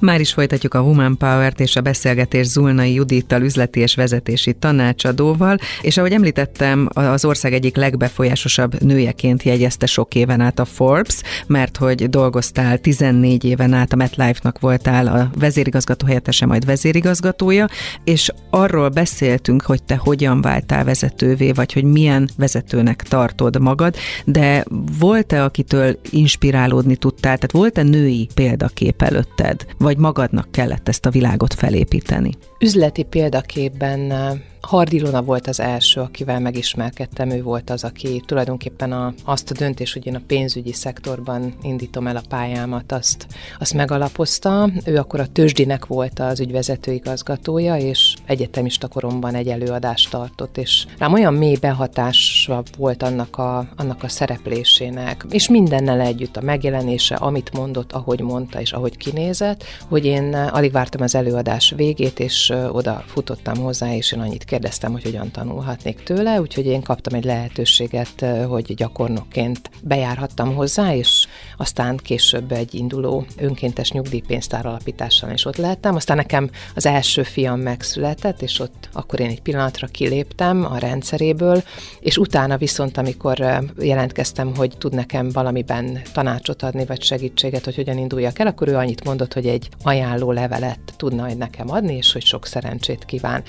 [0.00, 5.58] Már is folytatjuk a Human Power-t és a beszélgetés Zulnai Judittal, üzleti és vezetési tanácsadóval,
[5.80, 11.76] és ahogy említettem, az ország egyik legbefolyásosabb nőjeként jegyezte sok éven át a Forbes, mert
[11.76, 17.68] hogy dolgoztál 14 éven át, a MetLife-nak voltál a vezérigazgató helyettese, majd vezérigazgatója,
[18.04, 24.64] és arról beszéltünk, hogy te hogyan váltál vezetővé, vagy hogy milyen vezetőnek tartod magad, de
[24.98, 29.66] volt-e, akitől inspirálódni tudtál, tehát volt-e női példakép előtted?
[29.88, 32.30] Vagy magadnak kellett ezt a világot felépíteni?
[32.60, 34.12] Üzleti példaképben
[34.60, 39.92] Hardilona volt az első, akivel megismerkedtem, ő volt az, aki tulajdonképpen a, azt a döntés,
[39.92, 43.26] hogy én a pénzügyi szektorban indítom el a pályámat, azt,
[43.58, 44.70] azt megalapozta.
[44.84, 50.86] Ő akkor a tőzsdinek volt az ügyvezető igazgatója, és egyetemista koromban egy előadást tartott, és
[50.98, 57.14] rám olyan mély behatása volt annak a, annak a szereplésének, és mindennel együtt a megjelenése,
[57.14, 62.52] amit mondott, ahogy mondta, és ahogy kinézett, hogy én alig vártam az előadás végét, és
[62.72, 64.56] oda futottam hozzá, és én annyit kérdeztem,
[64.92, 71.26] hogy hogyan tanulhatnék tőle, úgyhogy én kaptam egy lehetőséget, hogy gyakornokként bejárhattam hozzá, és
[71.60, 75.94] aztán később egy induló önkéntes nyugdíjpénztár alapítással is ott lehettem.
[75.94, 81.62] Aztán nekem az első fiam megszületett, és ott akkor én egy pillanatra kiléptem a rendszeréből,
[82.00, 87.98] és utána viszont, amikor jelentkeztem, hogy tud nekem valamiben tanácsot adni, vagy segítséget, hogy hogyan
[87.98, 92.24] induljak el, akkor ő annyit mondott, hogy egy ajánló levelet tudna nekem adni, és hogy
[92.24, 93.42] sok szerencsét kíván.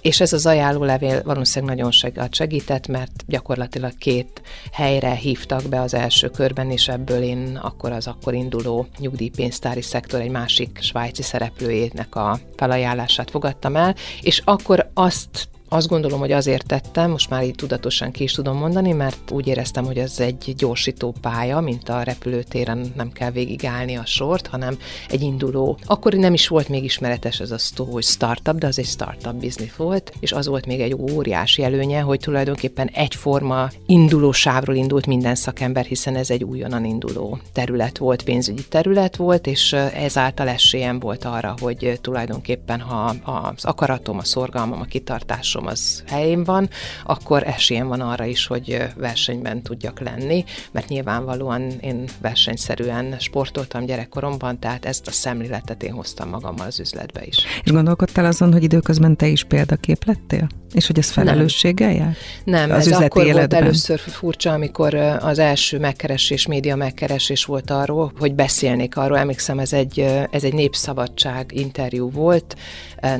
[0.00, 1.90] És ez az az ajánlólevél valószínűleg nagyon
[2.30, 8.06] segített, mert gyakorlatilag két helyre hívtak be az első körben, és ebből én akkor az
[8.06, 15.48] akkor induló nyugdíjpénztári szektor egy másik svájci szereplőjének a felajánlását fogadtam el, és akkor azt
[15.72, 19.46] azt gondolom, hogy azért tettem, most már így tudatosan ki is tudom mondani, mert úgy
[19.46, 24.78] éreztem, hogy ez egy gyorsító pálya, mint a repülőtéren nem kell végigállni a sort, hanem
[25.08, 25.78] egy induló.
[25.84, 29.34] Akkor nem is volt még ismeretes ez a szó, hogy startup, de az egy startup
[29.34, 35.06] business volt, és az volt még egy óriási előnye, hogy tulajdonképpen egyforma induló sávról indult
[35.06, 40.98] minden szakember, hiszen ez egy újonnan induló terület volt, pénzügyi terület volt, és ezáltal esélyem
[40.98, 46.68] volt arra, hogy tulajdonképpen ha az akaratom, a szorgalmam, a kitartásom tudásom az helyén van,
[47.04, 54.58] akkor esélyem van arra is, hogy versenyben tudjak lenni, mert nyilvánvalóan én versenyszerűen sportoltam gyerekkoromban,
[54.58, 57.38] tehát ezt a szemléletet én hoztam magammal az üzletbe is.
[57.64, 60.48] És gondolkodtál azon, hogy időközben te is példakép lettél?
[60.72, 62.16] És hogy ez felelősséggel jár?
[62.44, 63.48] Nem, az ez akkor életben?
[63.48, 69.18] volt először furcsa, amikor az első megkeresés, média megkeresés volt arról, hogy beszélnék arról.
[69.18, 72.56] Emlékszem, ez egy, ez egy népszabadság interjú volt,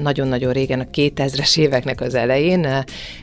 [0.02, 2.32] nagyon-nagyon régen, a 2000-es éveknek az elején,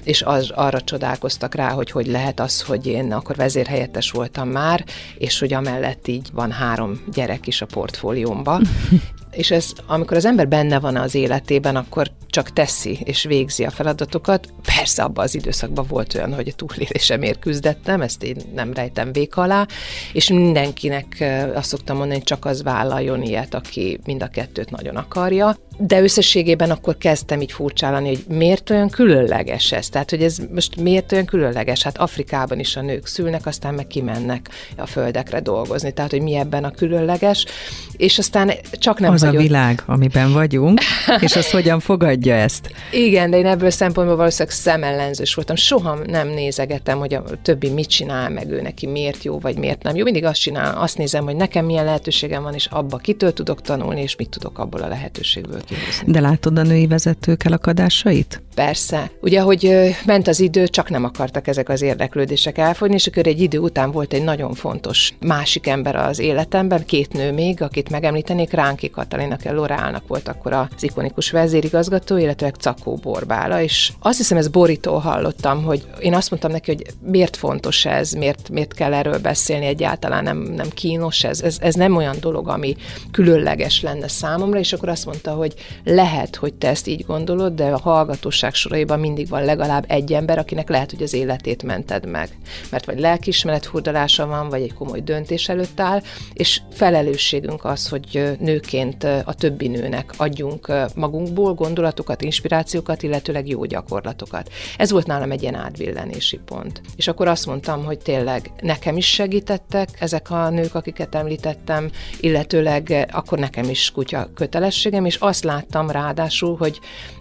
[0.04, 4.86] és az, arra csodálkoztak rá, hogy hogy lehet az, hogy én akkor vezérhelyettes voltam már,
[5.18, 8.60] és hogy amellett így van három gyerek is a portfóliómba,
[9.32, 13.70] és ez, amikor az ember benne van az életében, akkor csak teszi és végzi a
[13.70, 14.48] feladatokat.
[14.76, 19.38] Persze abban az időszakban volt olyan, hogy a túlélésemért küzdettem, ezt én nem rejtem vék
[19.38, 19.68] alá,
[20.14, 24.96] és mindenkinek azt szoktam mondani, hogy csak az vállaljon ilyet, aki mind a kettőt nagyon
[24.96, 25.58] akarja.
[25.78, 29.90] De összességében akkor kezdtem így furcsálani, hogy miért olyan különleges ez?
[29.90, 31.84] Tehát, hogy ez most miért olyan különleges?
[31.84, 35.92] Hát Afrikában is a nők szülnek, aztán meg kimennek a földekre dolgozni.
[35.92, 37.46] Tehát, hogy mi ebben a különleges?
[37.92, 40.80] És aztán csak nem Az a világ, amiben vagyunk,
[41.20, 42.72] és az hogyan fogadja ezt?
[42.92, 45.56] Igen, de én ebből szempontból valószínűleg szemellenzős voltam.
[45.56, 49.84] Soha nem nézegetem, hogy a többi mit csinál, meg ő neki miért jó, vagy miért
[49.84, 50.04] nem jó.
[50.04, 54.02] Mindig azt csinál, azt nézem, hogy nekem milyen lehetőségem van, és abba kitől tudok tanulni,
[54.02, 56.12] és mit tudok abból a lehetőségből kihozni.
[56.12, 58.42] De látod a női vezetők elakadásait?
[58.56, 59.12] Persze.
[59.22, 63.42] Ugye, hogy ment az idő, csak nem akartak ezek az érdeklődések elfogyni, és akkor egy
[63.42, 68.52] idő után volt egy nagyon fontos másik ember az életemben, két nő még, akit megemlítenék,
[68.52, 74.18] Ránki Katalin, aki a Lorálnak volt akkor az ikonikus vezérigazgató, illetve Cakó Borbála, és azt
[74.18, 78.74] hiszem, ez borító hallottam, hogy én azt mondtam neki, hogy miért fontos ez, miért, miért
[78.74, 82.76] kell erről beszélni egyáltalán, nem, nem kínos ez, ez, ez nem olyan dolog, ami
[83.12, 87.66] különleges lenne számomra, és akkor azt mondta, hogy lehet, hogy te ezt így gondolod, de
[87.66, 92.30] a hallgatóság soraiban mindig van legalább egy ember, akinek lehet, hogy az életét mented meg.
[92.72, 96.02] Mert vagy lelkismeret furdalása van, vagy egy komoly döntés előtt áll,
[96.34, 104.52] és felelősségünk az, hogy nőként a többi nőnek adjunk magunkból gondolatokat, inspirációkat, illetőleg jó gyakorlatokat.
[104.78, 106.82] Ez volt nálam egy ilyen átbillenési pont.
[106.96, 113.08] És akkor azt mondtam, hogy tényleg nekem is segítettek ezek a nők, akiket említettem, illetőleg
[113.12, 116.80] akkor nekem is kutya kötelességem, és azt láttam ráadásul, hogy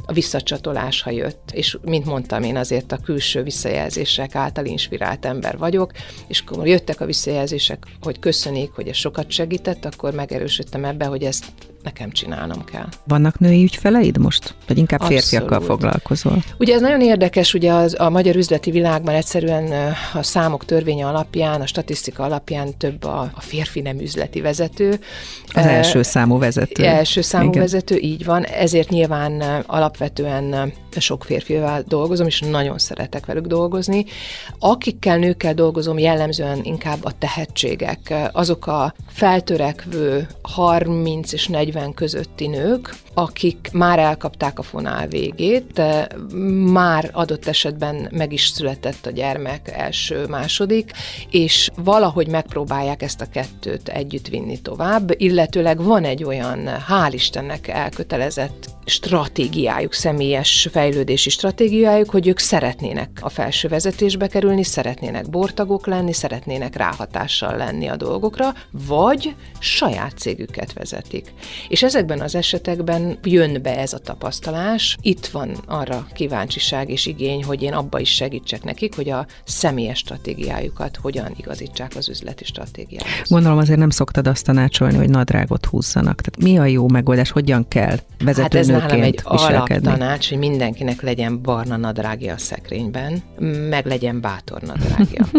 [0.09, 5.59] a visszacsatolás, ha jött, és mint mondtam, én azért a külső visszajelzések által inspirált ember
[5.59, 5.93] vagyok,
[6.27, 11.23] és akkor jöttek a visszajelzések, hogy köszönik, hogy ez sokat segített, akkor megerősödtem ebbe, hogy
[11.23, 11.45] ezt
[11.83, 12.89] nekem csinálnom kell.
[13.05, 14.55] Vannak női ügyfeleid most?
[14.67, 15.23] Vagy inkább Abszolút.
[15.23, 16.45] férfiakkal foglalkozol?
[16.59, 21.61] Ugye ez nagyon érdekes, ugye az, a magyar üzleti világban egyszerűen a számok törvénye alapján,
[21.61, 25.01] a statisztika alapján több a, a férfi nem üzleti vezető.
[25.53, 26.85] Az első számú vezető.
[26.85, 27.61] Első számú Igen.
[27.61, 28.45] vezető, így van.
[28.45, 34.05] Ezért nyilván alapvetően sok férfival dolgozom, és nagyon szeretek velük dolgozni.
[34.59, 42.95] Akikkel nőkkel dolgozom, jellemzően inkább a tehetségek, azok a feltörekvő 30 és 40 közötti nők,
[43.15, 45.83] akik már elkapták a fonál végét,
[46.73, 50.91] már adott esetben meg is született a gyermek első, második,
[51.31, 57.69] és valahogy megpróbálják ezt a kettőt együtt vinni tovább, illetőleg van egy olyan, hál' Istennek
[57.69, 66.13] elkötelezett stratégiájuk, személyes fejlődési stratégiájuk, hogy ők szeretnének a felső vezetésbe kerülni, szeretnének bortagok lenni,
[66.13, 68.55] szeretnének ráhatással lenni a dolgokra,
[68.87, 71.33] vagy saját cégüket vezetik.
[71.69, 77.45] És ezekben az esetekben jön be ez a tapasztalás, itt van arra kíváncsiság és igény,
[77.45, 83.29] hogy én abba is segítsek nekik, hogy a személyes stratégiájukat hogyan igazítsák az üzleti stratégiához.
[83.29, 86.21] Gondolom azért nem szoktad azt tanácsolni, hogy nadrágot húzzanak.
[86.21, 91.03] Tehát mi a jó megoldás, hogyan kell vezetőnőként hát ez nálam egy alaptanács, hogy mindenkinek
[91.03, 93.23] legyen barna nadrágja a szekrényben,
[93.69, 95.27] meg legyen bátor nadrágja.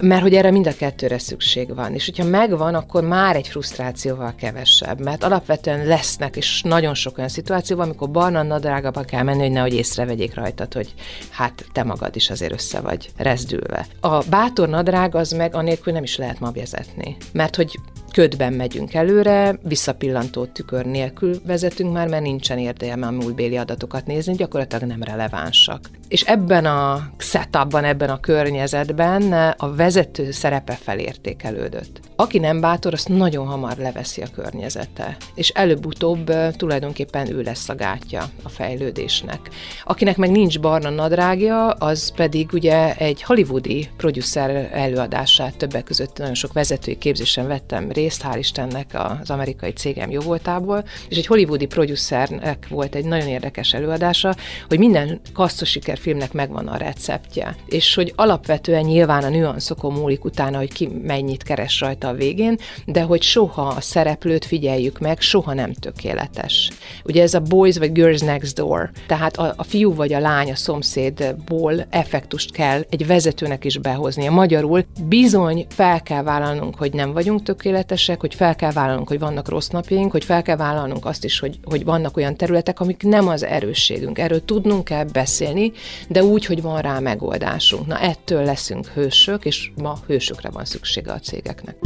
[0.00, 1.94] Mert hogy erre mind a kettőre szükség van.
[1.94, 5.00] És hogyha megvan, akkor már egy frusztrációval kevesebb.
[5.00, 9.50] Mert alapvetően lesznek, és nagyon sok olyan szituáció van, amikor barna nadrágaba kell menni, hogy
[9.50, 10.94] nehogy észrevegyék rajtad, hogy
[11.30, 13.86] hát te magad is azért össze vagy rezdülve.
[14.00, 17.16] A bátor nadrág az meg anélkül nem is lehet ma vezetni.
[17.32, 17.78] Mert hogy
[18.12, 24.34] ködben megyünk előre, visszapillantó tükör nélkül vezetünk már, mert nincsen értelme a múltbéli adatokat nézni,
[24.34, 25.90] gyakorlatilag nem relevánsak.
[26.08, 32.00] És ebben a setupban, ebben a környezetben a vezető szerepe felértékelődött.
[32.16, 37.74] Aki nem bátor, azt nagyon hamar leveszi a környezete, és előbb-utóbb tulajdonképpen ő lesz a
[37.74, 39.40] gátja a fejlődésnek.
[39.84, 46.34] Akinek meg nincs barna nadrágja, az pedig ugye egy hollywoodi producer előadását többek között nagyon
[46.34, 51.66] sok vezetői képzésen vettem részt, hál' Istennek az amerikai cégem jó voltából, és egy hollywoodi
[51.66, 54.34] producernek volt egy nagyon érdekes előadása,
[54.68, 60.58] hogy minden kasztos sikerfilmnek megvan a receptje, és hogy alapvetően nyilván a nüanszokon múlik utána,
[60.58, 65.54] hogy ki mennyit keres rajta a végén, de hogy soha a szereplőt figyeljük meg, soha
[65.54, 66.70] nem tökéletes.
[67.04, 70.50] Ugye ez a boys vagy girls next door, tehát a, a fiú vagy a lány
[70.50, 74.30] a szomszédból effektust kell egy vezetőnek is behoznia.
[74.30, 79.48] Magyarul bizony fel kell vállalnunk, hogy nem vagyunk tökéletesek, hogy fel kell vállalnunk, hogy vannak
[79.48, 83.28] rossz napjaink, hogy fel kell vállalnunk azt is, hogy, hogy vannak olyan területek, amik nem
[83.28, 84.18] az erősségünk.
[84.18, 85.72] Erről tudnunk kell beszélni,
[86.08, 87.86] de úgy, hogy van rá megoldásunk.
[87.86, 91.76] Na ettől leszünk hősök, és ma hősökre van szüksége a cégeknek.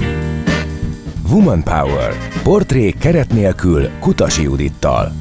[1.30, 2.12] Woman Power.
[2.42, 5.12] Portré keret nélkül Kutasi Judittal.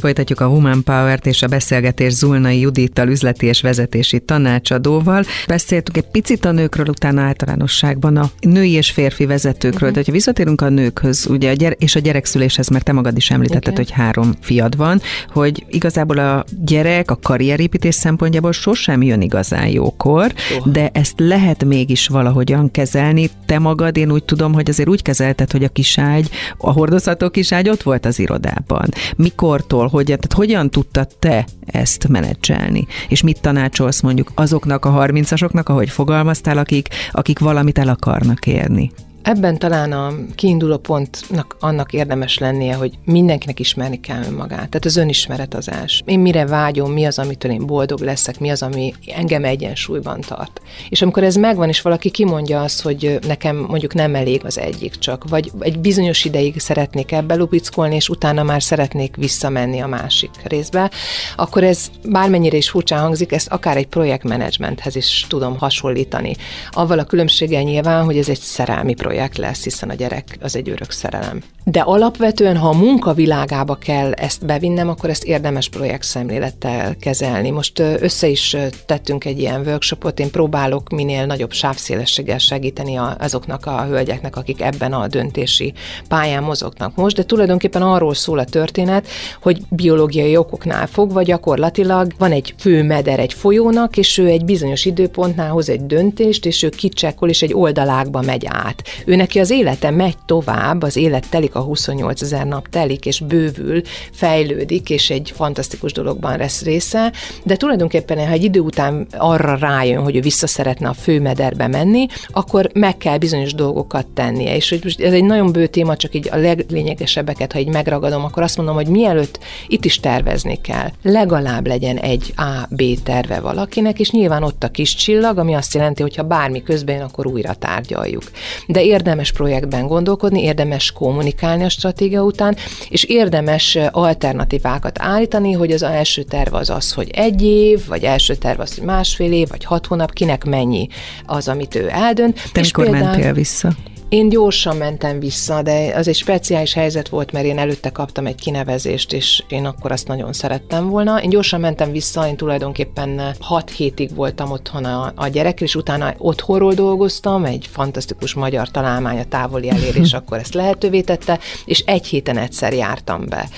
[0.00, 5.24] Folytatjuk a Human Power-t és a beszélgetés Zulnai Judittal, üzleti és vezetési tanácsadóval.
[5.46, 9.94] Beszéltünk egy picit a nőkről, utána általánosságban a női és férfi vezetőkről, uh-huh.
[9.94, 13.30] de ha visszatérünk a nőkhöz, ugye a gyere- és a gyerekszüléshez, mert te magad is
[13.30, 13.84] említetted, Igen.
[13.84, 15.00] hogy három fiad van,
[15.32, 20.72] hogy igazából a gyerek a karrierépítés szempontjából sosem jön igazán jókor, uh-huh.
[20.72, 23.30] de ezt lehet mégis valahogyan kezelni.
[23.46, 27.68] Te magad, én úgy tudom, hogy azért úgy kezelted, hogy a kiságy, a hordozható kiságy
[27.68, 28.88] ott volt az irodában.
[29.16, 32.86] Mikortól, hogy tehát hogyan tudtad te ezt menedzselni?
[33.08, 38.90] És mit tanácsolsz mondjuk azoknak a harmincasoknak, ahogy fogalmaztál, akik, akik valamit el akarnak érni?
[39.22, 44.68] Ebben talán a kiinduló pontnak annak érdemes lennie, hogy mindenkinek ismerni kell önmagát.
[44.68, 46.02] Tehát az önismeretazás.
[46.04, 50.60] Én mire vágyom, mi az, amitől én boldog leszek, mi az, ami engem egyensúlyban tart.
[50.88, 54.94] És amikor ez megvan, és valaki kimondja azt, hogy nekem mondjuk nem elég az egyik
[54.94, 60.30] csak, vagy egy bizonyos ideig szeretnék ebbe lupickolni, és utána már szeretnék visszamenni a másik
[60.44, 60.90] részbe,
[61.36, 66.36] akkor ez bármennyire is furcsán hangzik, ezt akár egy projektmenedzsmenthez is tudom hasonlítani.
[66.70, 70.56] Avval a különbséggel nyilván, hogy ez egy szerelmi projekt projekt lesz, hiszen a gyerek az
[70.56, 71.42] egy örök szerelem.
[71.64, 77.50] De alapvetően, ha a munkavilágába kell ezt bevinnem, akkor ezt érdemes projekt szemlélettel kezelni.
[77.50, 83.84] Most össze is tettünk egy ilyen workshopot, én próbálok minél nagyobb sávszélességgel segíteni azoknak a
[83.84, 85.72] hölgyeknek, akik ebben a döntési
[86.08, 89.08] pályán mozognak most, de tulajdonképpen arról szól a történet,
[89.42, 95.50] hogy biológiai okoknál fogva gyakorlatilag van egy főmeder egy folyónak, és ő egy bizonyos időpontnál
[95.50, 98.82] hoz egy döntést, és ő kicsekkol, és egy oldalákba megy át.
[99.04, 103.20] Ő neki az élete megy tovább, az élet telik, a 28 ezer nap telik, és
[103.20, 103.82] bővül,
[104.12, 107.12] fejlődik, és egy fantasztikus dologban lesz része,
[107.44, 112.06] de tulajdonképpen, ha egy idő után arra rájön, hogy ő vissza szeretne a főmederbe menni,
[112.28, 114.56] akkor meg kell bizonyos dolgokat tennie.
[114.56, 118.42] És hogy ez egy nagyon bő téma, csak így a leglényegesebbeket, ha így megragadom, akkor
[118.42, 120.88] azt mondom, hogy mielőtt itt is tervezni kell.
[121.02, 125.74] Legalább legyen egy A, B terve valakinek, és nyilván ott a kis csillag, ami azt
[125.74, 128.22] jelenti, hogy ha bármi közben akkor újra tárgyaljuk.
[128.66, 132.56] De érdemes projektben gondolkodni, érdemes kommunikálni a stratégia után,
[132.88, 138.34] és érdemes alternatívákat állítani, hogy az első terv az az, hogy egy év, vagy első
[138.34, 140.88] terv az, hogy másfél év, vagy hat hónap, kinek mennyi
[141.26, 142.50] az, amit ő eldönt.
[142.52, 143.72] Te és mikor például, mentél vissza?
[144.10, 148.34] Én gyorsan mentem vissza, de az egy speciális helyzet volt, mert én előtte kaptam egy
[148.34, 151.22] kinevezést, és én akkor azt nagyon szerettem volna.
[151.22, 156.14] Én gyorsan mentem vissza, én tulajdonképpen 6 hétig voltam otthon a, a gyerek, és utána
[156.18, 162.06] otthonról dolgoztam, egy fantasztikus magyar találmány a távoli elérés akkor ezt lehetővé tette, és egy
[162.06, 163.48] héten egyszer jártam be.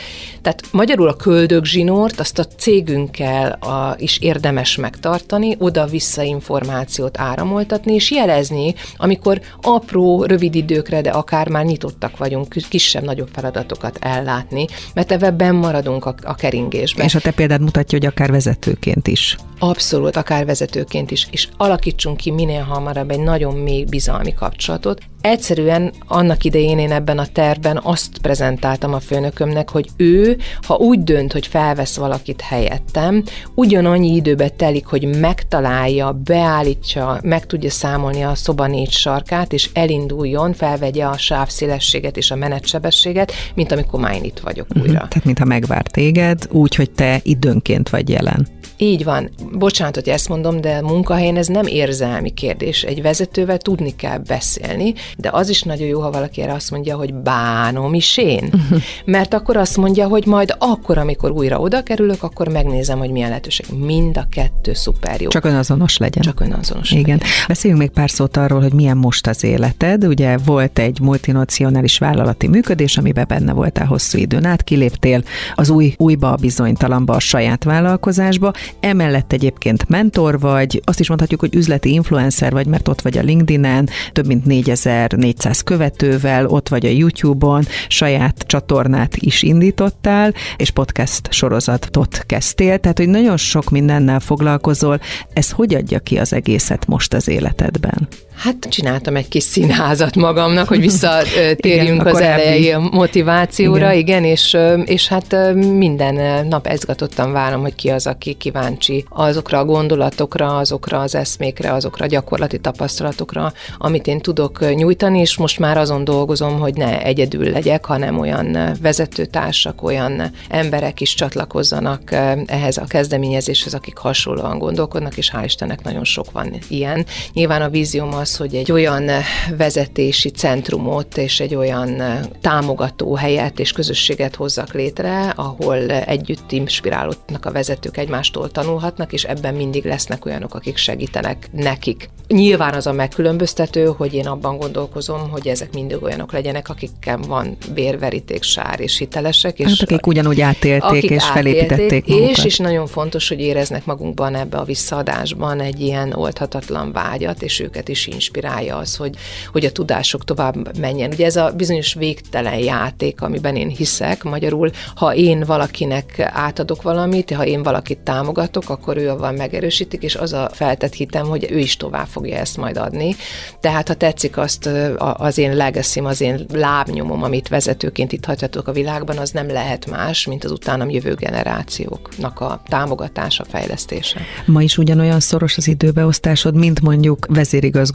[0.43, 8.11] Tehát magyarul a köldögzsinort, azt a cégünkkel a, is érdemes megtartani, oda-vissza információt áramoltatni, és
[8.11, 15.13] jelezni, amikor apró, rövid rövid időkre, de akár már nyitottak vagyunk kisebb-nagyobb feladatokat ellátni, mert
[15.13, 17.07] ebben maradunk a, a keringésben.
[17.07, 19.37] És a te példád mutatja, hogy akár vezetőként is.
[19.59, 25.01] Abszolút, akár vezetőként is, és alakítsunk ki minél hamarabb egy nagyon mély bizalmi kapcsolatot.
[25.23, 31.03] Egyszerűen annak idején én ebben a tervben azt prezentáltam a főnökömnek, hogy ő, ha úgy
[31.03, 33.23] dönt, hogy felvesz valakit helyettem,
[33.55, 40.53] ugyanannyi időbe telik, hogy megtalálja, beállítsa, meg tudja számolni a szoba négy sarkát, és elinduljon,
[40.53, 44.83] felvegye a sávszélességet és a menetsebességet, mint amikor már én itt vagyok uh-huh.
[44.83, 45.09] újra.
[45.09, 48.47] Tehát, mintha megvár téged, úgy, hogy te időnként vagy jelen.
[48.83, 49.31] Így van.
[49.53, 52.83] Bocsánat, hogy ezt mondom, de munkahelyen ez nem érzelmi kérdés.
[52.83, 56.97] Egy vezetővel tudni kell beszélni, de az is nagyon jó, ha valaki erre azt mondja,
[56.97, 58.51] hogy bánom is én.
[59.05, 63.29] Mert akkor azt mondja, hogy majd akkor, amikor újra oda kerülök, akkor megnézem, hogy milyen
[63.29, 63.67] lehetőség.
[63.79, 65.29] Mind a kettő szuper jó.
[65.29, 66.23] Csak önazonos legyen.
[66.23, 67.03] Csak önazonos Igen.
[67.03, 67.21] legyen.
[67.49, 70.05] Beszéljünk még pár szót arról, hogy milyen most az életed.
[70.05, 75.23] Ugye volt egy multinacionális vállalati működés, amiben benne voltál hosszú időn át, kiléptél
[75.55, 78.53] az új, újba a bizonytalanba a saját vállalkozásba.
[78.81, 83.23] Emellett egyébként mentor vagy, azt is mondhatjuk, hogy üzleti influencer vagy, mert ott vagy a
[83.23, 91.33] LinkedIn-en, több mint 4400 követővel, ott vagy a YouTube-on, saját csatornát is indítottál, és podcast
[91.33, 95.01] sorozatot kezdtél, tehát hogy nagyon sok mindennel foglalkozol.
[95.33, 98.09] Ez hogy adja ki az egészet most az életedben?
[98.37, 103.99] Hát csináltam egy kis színházat magamnak, hogy visszatérjünk Igen, az elejé motivációra, Igen.
[103.99, 109.65] igen, és, és hát minden nap ezgatottan várom, hogy ki az, aki kíváncsi azokra a
[109.65, 115.79] gondolatokra, azokra az eszmékre, azokra a gyakorlati tapasztalatokra, amit én tudok nyújtani, és most már
[115.79, 122.13] azon dolgozom, hogy ne egyedül legyek, hanem olyan vezetőtársak, olyan emberek is csatlakozzanak
[122.47, 127.07] ehhez a kezdeményezéshez, akik hasonlóan gondolkodnak, és hál' Istennek nagyon sok van ilyen.
[127.33, 129.11] Nyilván a vízióm az, hogy egy olyan
[129.57, 132.03] vezetési centrumot és egy olyan
[132.41, 139.55] támogató helyet és közösséget hozzak létre, ahol együtt inspirálódnak a vezetők egymástól tanulhatnak, és ebben
[139.55, 142.11] mindig lesznek olyanok, akik segítenek nekik.
[142.29, 147.57] Nyilván az a megkülönböztető, hogy én abban gondolkozom, hogy ezek mindig olyanok legyenek, akikkel van
[147.75, 149.59] vérveríték, sár és hitelesek.
[149.59, 152.37] És Hát akik ugyanúgy átélték akik és felépítették magukat.
[152.37, 157.61] És, és nagyon fontos, hogy éreznek magunkban ebbe a visszaadásban egy ilyen oldhatatlan vágyat, és
[157.61, 159.17] őket is inspirálja az, hogy,
[159.53, 161.11] hogy a tudások tovább menjen.
[161.13, 167.35] Ugye ez a bizonyos végtelen játék, amiben én hiszek, magyarul, ha én valakinek átadok valamit,
[167.35, 171.59] ha én valakit támogatok, akkor ő avval megerősítik, és az a feltett hitem, hogy ő
[171.59, 173.17] is tovább fogja ezt majd adni.
[173.61, 178.73] Tehát, ha tetszik azt az én legacy az én lábnyomom, amit vezetőként itt hagyhatok a
[178.73, 184.21] világban, az nem lehet más, mint az utánam jövő generációknak a támogatása, fejlesztése.
[184.47, 187.27] Ma is ugyanolyan szoros az időbeosztásod, mint mondjuk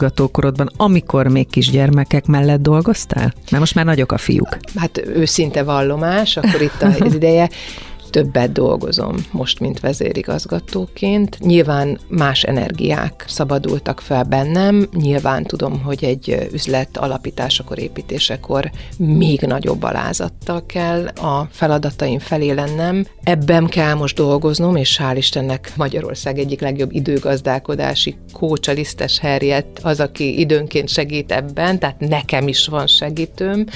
[0.08, 3.32] vezérigazgatókorodban, amikor még kisgyermekek mellett dolgoztál?
[3.50, 4.56] Mert most már nagyok a fiúk.
[4.76, 7.50] Hát őszinte vallomás, akkor itt az ideje
[8.10, 11.38] többet dolgozom most, mint vezérigazgatóként.
[11.38, 19.82] Nyilván más energiák szabadultak fel bennem, nyilván tudom, hogy egy üzlet alapításakor, építésekor még nagyobb
[19.82, 23.06] alázattal kell a feladataim felé lennem.
[23.22, 30.00] Ebben kell most dolgoznom, és hál' Istennek Magyarország egyik legjobb időgazdálkodási kócsa, Lisztes Herriet az,
[30.00, 33.66] aki időnként segít ebben, tehát nekem is van segítőm,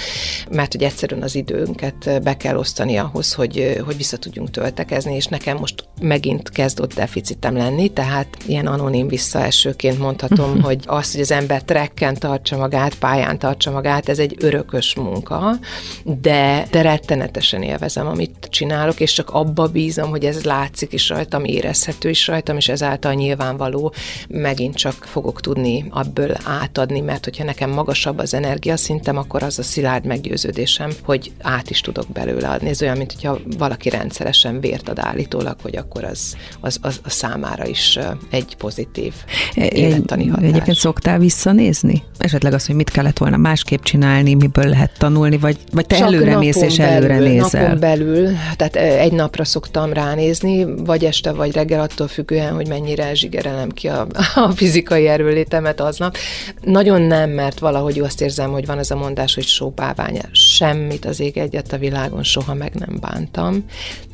[0.50, 5.26] mert hogy egyszerűen az időnket be kell osztani ahhoz, hogy, hogy vissza tudjunk töltekezni, és
[5.26, 11.30] nekem most megint kezdott deficitem lenni, tehát ilyen anonim visszaesőként mondhatom, hogy az, hogy az
[11.30, 15.58] ember trekken tartsa magát, pályán tartsa magát, ez egy örökös munka,
[16.04, 21.44] de, de rettenetesen élvezem, amit csinálok, és csak abba bízom, hogy ez látszik is rajtam,
[21.44, 23.92] érezhető is rajtam, és ezáltal nyilvánvaló
[24.28, 29.62] megint csak fogok tudni abból átadni, mert hogyha nekem magasabb az energiaszintem, akkor az a
[29.62, 32.68] szilárd meggyőződésem, hogy át is tudok belőle adni.
[32.68, 37.10] Ez olyan, mint hogyha valaki rendszeresen vért ad állítólag, hogy akkor az, az, az a
[37.10, 37.98] számára is
[38.30, 39.12] egy pozitív
[39.54, 40.48] élettani hatás.
[40.48, 42.02] Egyébként szoktál visszanézni?
[42.18, 46.06] Esetleg az, hogy mit kellett volna másképp csinálni, miből lehet tanulni, vagy, vagy te Csak
[46.06, 47.62] előre mész és előre belül, nézel?
[47.62, 53.14] Napon belül, tehát egy napra szoktam ránézni, vagy este, vagy reggel, attól függően, hogy mennyire
[53.14, 56.16] zsigerelem ki a, a fizikai erőlétemet aznap.
[56.60, 61.20] Nagyon nem, mert valahogy azt érzem, hogy van az a mondás, hogy sóbálvány, semmit az
[61.20, 63.64] ég egyet a világon soha meg nem bántam.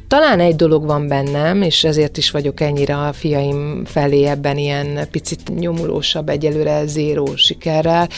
[0.09, 5.09] Talán egy dolog van bennem, és ezért is vagyok ennyire a fiaim felé ebben ilyen
[5.11, 8.09] picit nyomulósabb, egyelőre zéró sikerrel,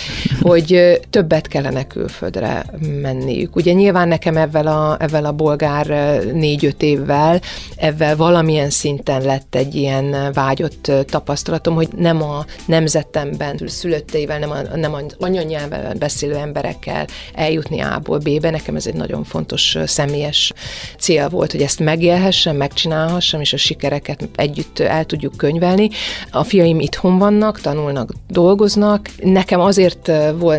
[0.41, 2.65] hogy többet kellene külföldre
[3.03, 3.57] menniük.
[3.57, 5.87] Ugye nyilván nekem ezzel a, ezzel a bolgár
[6.33, 7.41] négy-öt évvel,
[7.77, 14.77] ezzel valamilyen szinten lett egy ilyen vágyott tapasztalatom, hogy nem a nemzetemben szülötteivel, nem, a,
[14.77, 18.51] nem az anyanyelven beszélő emberekkel eljutni A-ból B-be.
[18.51, 20.53] Nekem ez egy nagyon fontos személyes
[20.99, 25.91] cél volt, hogy ezt megélhessem, megcsinálhassam, és a sikereket együtt el tudjuk könyvelni.
[26.31, 29.11] A fiaim itthon vannak, tanulnak, dolgoznak.
[29.23, 30.13] Nekem azért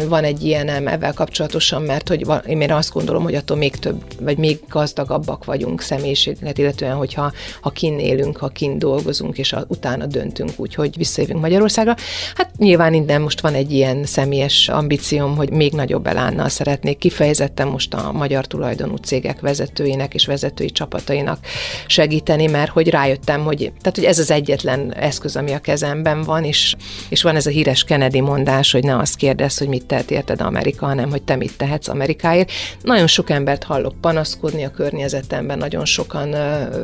[0.07, 4.37] van egy ilyenem ezzel kapcsolatosan, mert hogy én azt gondolom, hogy attól még több, vagy
[4.37, 9.65] még gazdagabbak vagyunk személyiséget, illetően, hogy hogyha ha kin élünk, ha kin dolgozunk, és a,
[9.67, 11.95] utána döntünk úgy, hogy visszajövünk Magyarországra.
[12.35, 17.67] Hát nyilván innen most van egy ilyen személyes ambícióm, hogy még nagyobb elánnal szeretnék kifejezetten
[17.67, 20.71] most a magyar tulajdonú cégek vezetőinek és vezetői
[21.11, 21.39] csapatainak
[21.87, 26.43] segíteni, mert hogy rájöttem, hogy, tehát, hogy ez az egyetlen eszköz, ami a kezemben van,
[26.43, 26.75] és,
[27.09, 30.41] és van ez a híres Kennedy mondás, hogy ne azt kérdezz, hogy mit tehet érted
[30.41, 32.51] Amerika, hanem hogy te mit tehetsz Amerikáért.
[32.81, 36.35] Nagyon sok embert hallok panaszkodni a környezetemben, nagyon sokan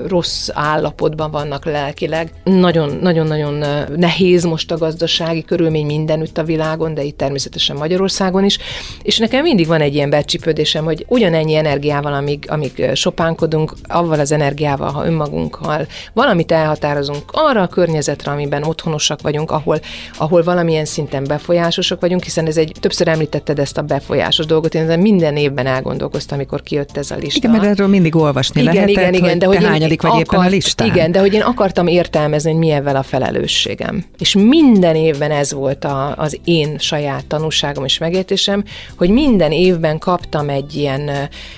[0.08, 2.32] rossz állapotban vannak lelkileg.
[2.44, 3.66] Nagyon-nagyon-nagyon
[3.96, 8.58] nehéz most a gazdasági körülmény mindenütt a világon, de itt természetesen Magyarországon is.
[9.02, 14.32] És nekem mindig van egy ilyen becsipődésem, hogy ugyanennyi energiával, amíg, amíg sopánkodunk, avval az
[14.32, 19.80] energiával, ha önmagunkkal valamit elhatározunk arra a környezetre, amiben otthonosak vagyunk, ahol,
[20.18, 24.99] ahol valamilyen szinten befolyásosak vagyunk, hiszen ez egy, többször említetted ezt a befolyásos dolgot, én
[24.99, 27.38] minden évben elgondolkoztam, amikor kijött ez a lista.
[27.38, 30.26] Igen, mert erről mindig olvasni igen, lehetett, igen, igen, de hogy te hányadik vagy akart,
[30.26, 30.88] éppen a listán.
[30.88, 34.05] Igen, de hogy én akartam értelmezni, hogy mi ebben a felelősségem.
[34.20, 38.63] És minden évben ez volt a, az én saját tanúságom és megértésem,
[38.97, 41.11] hogy minden évben kaptam egy ilyen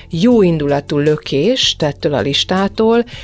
[0.09, 2.48] jó indulatú lökést ettől a listától,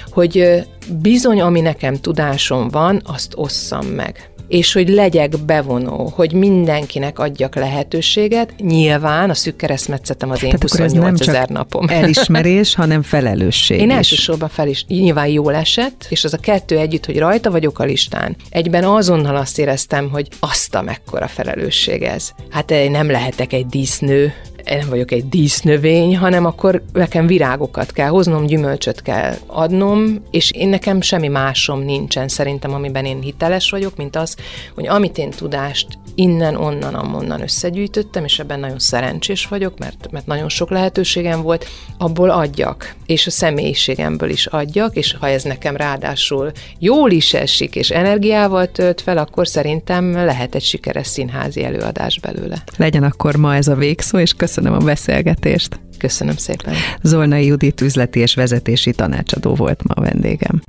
[0.09, 0.63] hogy
[1.01, 7.55] bizony, ami nekem tudásom van, azt osszam meg és hogy legyek bevonó, hogy mindenkinek adjak
[7.55, 8.53] lehetőséget.
[8.57, 11.86] Nyilván a szűk keresztmetszetem az én Tehát 28 ezer napom.
[11.89, 13.95] elismerés, hanem felelősség Én is.
[13.95, 17.84] elsősorban fel is, nyilván jól esett, és az a kettő együtt, hogy rajta vagyok a
[17.84, 18.36] listán.
[18.49, 22.32] Egyben azonnal azt éreztem, hogy azt a mekkora felelősség ez.
[22.49, 24.34] Hát én nem lehetek egy dísznő,
[24.66, 30.70] nem vagyok egy dísznövény, hanem akkor nekem virágokat kell hoznom, gyümölcsöt kell adnom, és én
[30.70, 34.36] nekem semmi másom nincsen szerintem, amiben én hiteles vagyok, mint az,
[34.76, 40.26] hogy amit én tudást innen, onnan, amonnan összegyűjtöttem, és ebben nagyon szerencsés vagyok, mert, mert
[40.26, 41.66] nagyon sok lehetőségem volt,
[41.97, 47.76] abból adjak, és a személyiségemből is adjak, és ha ez nekem ráadásul jól is esik,
[47.76, 52.63] és energiával tölt fel, akkor szerintem lehet egy sikeres színházi előadás belőle.
[52.78, 55.80] Legyen akkor ma ez a végszó, és köszönöm a beszélgetést.
[55.97, 56.74] Köszönöm szépen.
[57.01, 60.61] Zolnai Judit üzleti és vezetési tanácsadó volt ma a vendégem.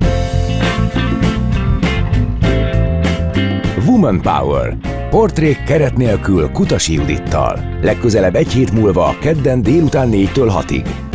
[3.85, 4.96] Woman Power.
[5.09, 7.59] Portrék keret nélkül Kutasi Judittal.
[7.81, 11.06] Legközelebb egy hét múlva, kedden délután 4-től 6-ig.